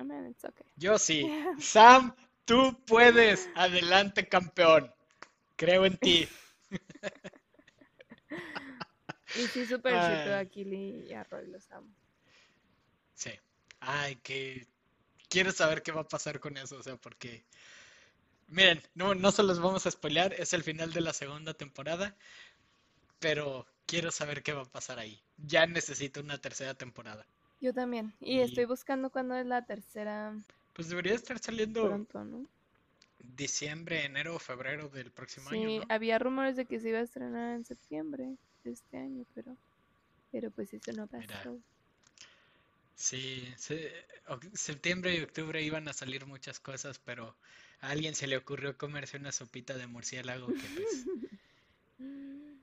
[0.00, 0.66] I mean, it's okay.
[0.76, 1.26] Yo sí.
[1.58, 2.14] Sam,
[2.46, 3.48] tú puedes.
[3.54, 4.90] Adelante, campeón.
[5.60, 6.26] Creo en ti.
[9.36, 11.88] Y sí, súper chito a Kili y a Roy, los amo.
[13.14, 13.30] Sí.
[13.78, 14.66] Ay, que
[15.28, 17.44] quiero saber qué va a pasar con eso, o sea, porque...
[18.48, 22.16] Miren, no, no se los vamos a spoilear, es el final de la segunda temporada,
[23.20, 25.22] pero quiero saber qué va a pasar ahí.
[25.36, 27.24] Ya necesito una tercera temporada.
[27.60, 30.34] Yo también, y, estoy buscando cuándo es la tercera.
[30.72, 32.48] Pues debería estar saliendo pronto, ¿no?
[33.22, 35.68] Diciembre, enero o febrero del próximo año.
[35.68, 39.56] Sí, había rumores de que se iba a estrenar en septiembre de este año, pero,
[40.30, 41.60] pero pues eso no pasó.
[42.94, 43.46] Sí,
[44.52, 47.34] septiembre y octubre iban a salir muchas cosas, pero
[47.80, 51.06] a alguien se le ocurrió comerse una sopita de murciélago que pues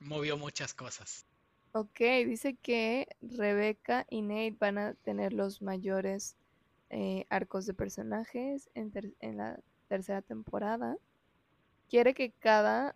[0.00, 1.24] movió muchas cosas.
[1.72, 6.36] Ok, dice que Rebeca y Nate van a tener los mayores
[6.90, 9.60] eh, arcos de personajes en, en la
[9.90, 10.96] tercera temporada.
[11.90, 12.94] Quiere que cada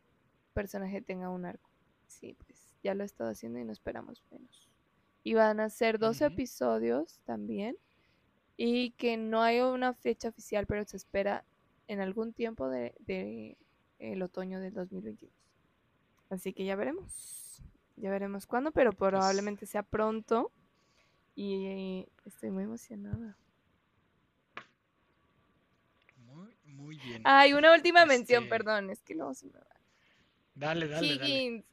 [0.54, 1.68] personaje tenga un arco.
[2.06, 4.70] Sí, pues ya lo he estado haciendo y no esperamos menos
[5.24, 7.76] y van a ser dos episodios también
[8.58, 11.44] y que no hay una fecha oficial pero se espera
[11.88, 13.56] en algún tiempo de,
[13.98, 15.32] el otoño del 2022
[16.28, 17.62] así que ya veremos
[17.96, 20.52] ya veremos cuándo pero probablemente sea pronto
[21.34, 23.38] y estoy muy emocionada
[26.18, 29.66] muy, muy bien ay una última mención este perdón es que no se me va
[30.54, 31.64] dale dale Higgins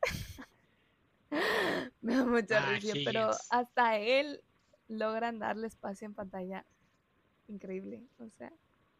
[2.01, 4.41] Me da mucha ah, risa, pero hasta él
[4.87, 6.65] logran darle espacio en pantalla.
[7.47, 8.03] Increíble.
[8.17, 8.51] O sea,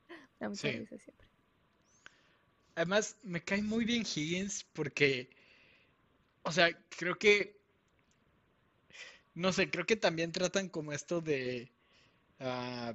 [0.10, 1.28] me da mucha risa siempre.
[2.76, 5.30] Además, me cae muy bien Higgins porque,
[6.44, 7.60] o sea, creo que,
[9.34, 11.70] no sé, creo que también tratan como esto de,
[12.40, 12.94] uh,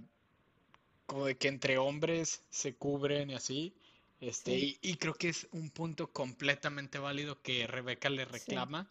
[1.07, 3.75] como de que entre hombres se cubren y así.
[4.21, 8.91] Este, y, creo que es un punto completamente válido que Rebeca le reclama.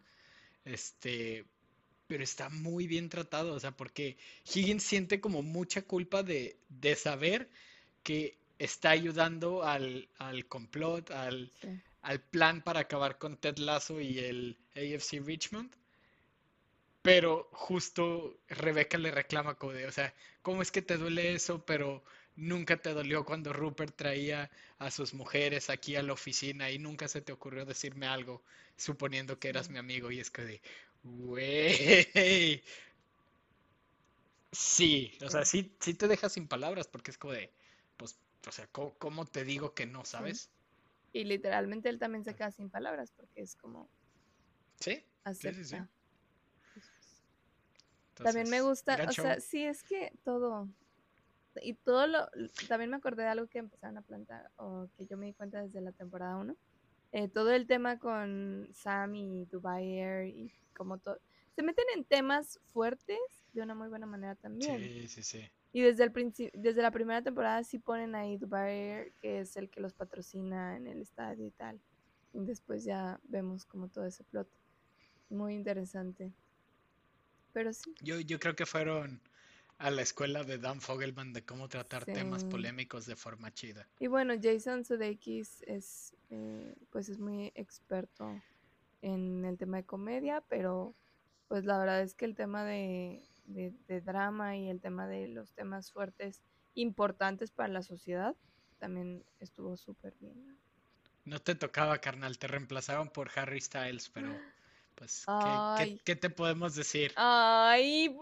[0.64, 1.46] Este,
[2.08, 4.18] pero está muy bien tratado, o sea, porque
[4.54, 7.50] Higgins siente como mucha culpa de, de saber
[8.04, 11.52] que está ayudando al, al complot, al,
[12.02, 15.76] al, plan para acabar con Ted Lasso y el AFC Richmond.
[17.06, 21.64] Pero justo Rebeca le reclama como de, o sea, ¿cómo es que te duele eso?
[21.64, 22.04] Pero
[22.36, 24.50] nunca te dolió cuando Rupert traía
[24.80, 28.42] a sus mujeres aquí a la oficina y nunca se te ocurrió decirme algo
[28.76, 30.62] suponiendo que eras mi amigo y es que de,
[31.04, 32.64] güey.
[34.52, 37.52] Sí, o sea, sí, sí te dejas sin palabras porque es como de,
[37.98, 40.50] pues, o sea, ¿cómo, te digo que no sabes?
[41.14, 43.88] Y literalmente él también se queda sin palabras porque es como...
[44.80, 45.04] Sí,
[45.36, 45.78] sí, sí,
[48.24, 50.68] también me gusta, o sea, sí, es que todo,
[51.62, 52.28] y todo lo,
[52.68, 55.62] también me acordé de algo que empezaron a plantar, o que yo me di cuenta
[55.62, 56.56] desde la temporada 1,
[57.12, 61.20] eh, todo el tema con Sam y Dubai Air y como todo,
[61.56, 63.18] se meten en temas fuertes
[63.54, 64.80] de una muy buena manera también.
[64.80, 65.52] Sí, sí, sí.
[65.72, 69.56] Y desde el principio, desde la primera temporada sí ponen ahí Dubai Air, que es
[69.56, 71.80] el que los patrocina en el estadio y tal.
[72.34, 74.48] Y después ya vemos como todo ese plot.
[75.30, 76.34] Muy interesante.
[77.56, 77.96] Pero sí.
[78.02, 79.22] Yo, yo creo que fueron
[79.78, 83.88] a la escuela de Dan Fogelman de cómo tratar temas polémicos de forma chida.
[83.98, 88.30] Y bueno, Jason Sudeikis es, eh, pues es muy experto
[89.02, 90.94] en el tema de comedia, pero
[91.48, 93.24] pues la verdad es que el tema de,
[94.04, 96.42] drama y el tema de los temas fuertes
[96.74, 98.36] importantes para la sociedad
[98.80, 100.58] también estuvo súper bien.
[101.24, 104.28] No te tocaba, carnal, te reemplazaron por Harry Styles, pero
[104.96, 105.26] pues,
[105.78, 107.12] ¿qué, ¿qué, te podemos decir?
[107.16, 108.16] Ay,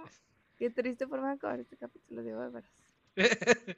[0.57, 2.71] Qué triste forma de acabar este capítulo de Bárbaras.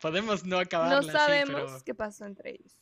[0.00, 0.90] Podemos no acabar.
[0.90, 2.72] No sabemos qué pasó entre ellos.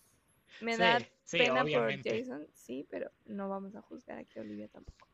[0.61, 0.99] Me da
[1.31, 5.09] pena por Jason, sí, pero no vamos a juzgar aquí a Olivia tampoco.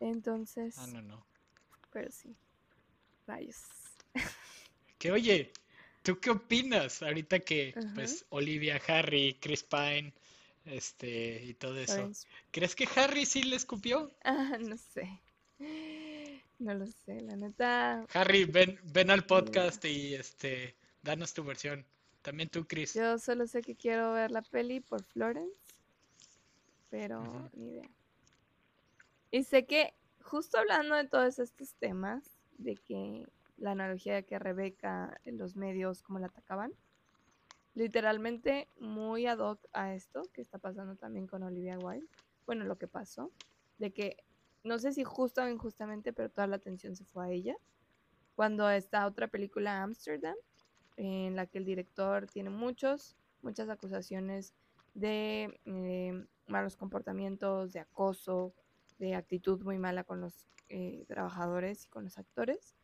[0.00, 0.76] Entonces.
[0.78, 1.26] Ah, no, no.
[1.92, 2.34] Pero sí.
[3.26, 3.62] Rayos.
[4.98, 5.52] Que oye,
[6.02, 10.12] ¿tú qué opinas ahorita que, pues, Olivia, Harry, Chris Pine,
[10.68, 12.10] este, y todo eso?
[12.50, 14.10] ¿Crees que Harry sí le escupió?
[14.24, 15.20] Ah, no sé.
[16.58, 18.04] No lo sé, la neta.
[18.12, 21.84] Harry, ven, ven al podcast y este, danos tu versión.
[22.22, 22.94] También tú, Chris.
[22.94, 25.56] Yo solo sé que quiero ver la peli por Florence,
[26.90, 27.88] pero ni idea.
[29.30, 32.24] Y sé que, justo hablando de todos estos temas,
[32.58, 36.72] de que la analogía de que Rebeca los medios como la atacaban,
[37.78, 42.08] literalmente muy ad hoc a esto que está pasando también con Olivia Wilde.
[42.44, 43.30] Bueno, lo que pasó,
[43.78, 44.16] de que
[44.64, 47.56] no sé si justo o injustamente, pero toda la atención se fue a ella.
[48.34, 50.34] Cuando está otra película, Amsterdam,
[50.96, 54.54] en la que el director tiene muchos, muchas acusaciones
[54.94, 58.54] de eh, malos comportamientos, de acoso,
[58.98, 62.74] de actitud muy mala con los eh, trabajadores y con los actores.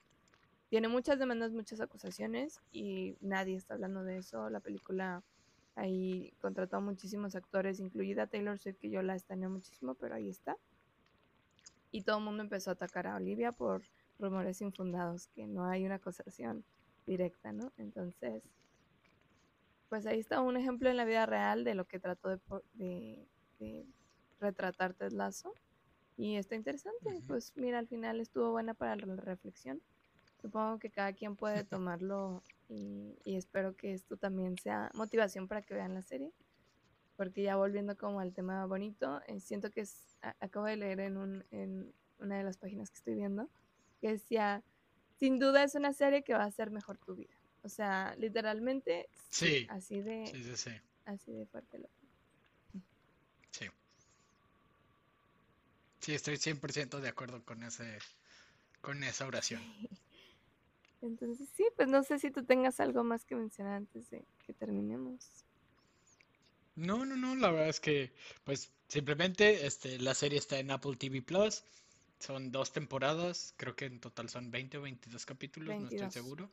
[0.69, 4.51] Tiene muchas demandas, muchas acusaciones y nadie está hablando de eso.
[4.51, 5.23] La película
[5.77, 10.29] ahí contrató a muchísimos actores, incluida Taylor Swift, que yo la extrañé muchísimo, pero ahí
[10.29, 10.57] está.
[11.91, 13.83] Y todo el mundo empezó a atacar a Olivia por
[14.19, 16.65] rumores infundados, que no hay una acusación
[17.07, 17.73] directa, ¿no?
[17.77, 18.43] Entonces,
[19.89, 22.41] pues ahí está un ejemplo en la vida real de lo que trató de,
[22.75, 23.29] de,
[23.61, 23.87] de
[24.41, 25.53] retratar Ted Lasso.
[26.17, 29.81] Y está interesante, pues mira, al final estuvo buena para la reflexión.
[30.45, 35.73] Supongo que cada quien puede tomarlo y, espero que esto también sea motivación para que
[35.73, 36.33] vean la serie.
[37.17, 41.17] Porque ya volviendo como al tema bonito, eh, siento que es, acabo de leer en,
[41.17, 43.49] un, en una de las páginas que estoy viendo,
[44.03, 44.63] que decía,
[45.19, 47.35] sin duda es una serie que va a hacer mejor tu vida.
[47.63, 50.71] O sea, literalmente, sí, así de, sí, sí,
[51.07, 51.89] así de fuerte lo
[53.51, 53.71] Sí.
[56.01, 57.99] Sí, estoy 100% de acuerdo con ese
[58.83, 59.63] con esa oración.
[61.05, 64.55] Entonces, sí, pues no sé si tú tengas algo más que mencionar antes de que
[64.55, 65.45] terminemos.
[66.77, 70.97] No, no, no, la verdad es que pues simplemente este la serie está en Apple
[70.97, 71.63] TV Plus.
[72.19, 76.51] Son dos temporadas, creo que en total son 20 o 22 capítulos, no estoy seguro.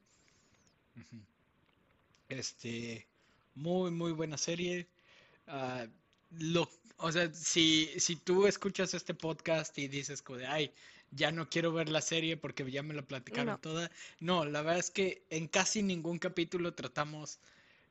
[2.27, 3.07] Este,
[3.55, 4.87] muy, muy buena serie.
[5.47, 5.87] Uh,
[6.31, 10.73] lo, o sea, si, si tú escuchas este podcast y dices como de, ay,
[11.11, 13.91] ya no quiero ver la serie porque ya me la platicaron toda.
[14.19, 17.39] No, la verdad es que en casi ningún capítulo tratamos.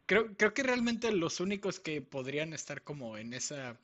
[0.07, 3.79] Creo, creo que realmente los únicos que podrían estar como en esa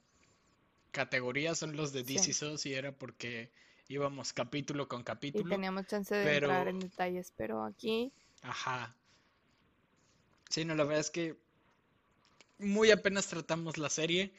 [0.91, 2.70] categoría son los de DC sí.
[2.70, 3.51] y era porque
[3.89, 5.47] íbamos capítulo con capítulo.
[5.47, 8.12] Y teníamos chance de entrar en detalles, pero aquí.
[8.43, 8.97] Ajá.
[10.49, 11.37] Sí, no, la verdad es que
[12.59, 14.32] muy apenas tratamos la serie.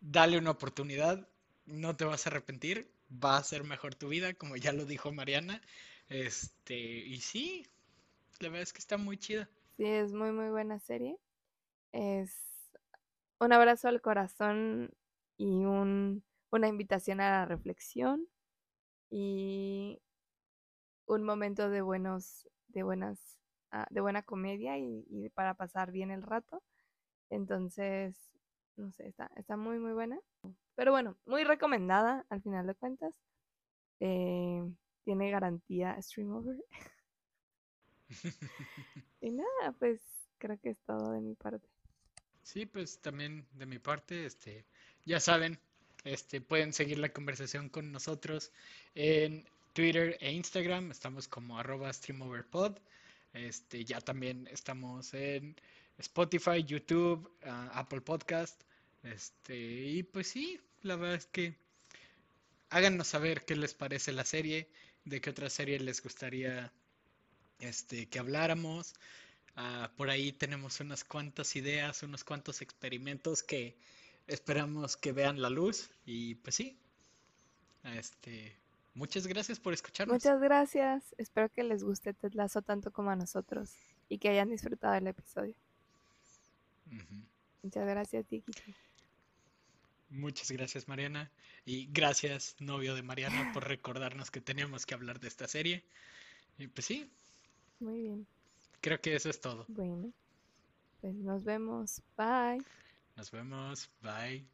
[0.00, 1.28] Dale una oportunidad,
[1.66, 5.12] no te vas a arrepentir, va a ser mejor tu vida, como ya lo dijo
[5.12, 5.60] Mariana.
[6.08, 7.66] Este, y sí,
[8.40, 9.48] la verdad es que está muy chida.
[9.76, 11.18] Sí, es muy, muy buena serie.
[11.92, 12.34] Es
[13.40, 14.90] un abrazo al corazón
[15.36, 18.28] y un, una invitación a la reflexión
[19.10, 20.00] y
[21.06, 23.42] un momento de buenos, de buenas
[23.72, 26.62] Ah, de buena comedia y, para pasar bien el rato.
[27.30, 28.14] Entonces,
[28.76, 30.20] no sé, está, está muy, muy buena.
[30.74, 33.14] Pero bueno, muy recomendada al final de cuentas.
[34.00, 34.62] Eh,
[35.04, 36.56] tiene garantía Stream Over.
[39.20, 40.00] y nada, pues
[40.38, 41.68] creo que es todo de mi parte.
[42.42, 44.66] Sí, pues también de mi parte, este,
[45.04, 45.58] ya saben,
[46.04, 48.52] este, pueden seguir la conversación con nosotros
[48.94, 50.90] en Twitter e Instagram.
[50.90, 52.78] Estamos como arroba streamoverpod.
[53.32, 55.56] Este, ya también estamos en
[55.98, 58.62] Spotify, YouTube, ah, Apple Podcast.
[59.02, 61.56] Este, y pues sí, la verdad es que
[62.70, 64.68] háganos saber qué les parece la serie,
[65.04, 66.72] de qué otra serie les gustaría
[67.58, 68.94] este, que habláramos.
[69.56, 73.76] Ah, por ahí tenemos unas cuantas ideas, unos cuantos experimentos que
[74.26, 75.90] esperamos que vean la luz.
[76.06, 76.78] Y pues sí,
[77.84, 78.56] este,
[78.94, 80.14] Muchas gracias por escucharnos.
[80.14, 81.14] Muchas gracias.
[81.16, 83.74] Espero que les guste Ted Lasso tanto como a nosotros
[84.08, 85.54] y que hayan disfrutado el episodio.
[87.62, 88.52] Muchas gracias, Tiki.
[90.12, 91.30] Muchas gracias, Mariana.
[91.64, 95.84] Y gracias, novio de Mariana, por recordarnos que teníamos que hablar de esta serie.
[96.58, 97.10] Y pues sí.
[97.80, 98.26] Muy bien.
[98.80, 99.64] Creo que eso es todo.
[99.68, 100.12] Bueno,
[101.00, 102.02] pues nos vemos.
[102.16, 102.62] Bye.
[103.16, 103.90] Nos vemos.
[104.02, 104.46] Bye.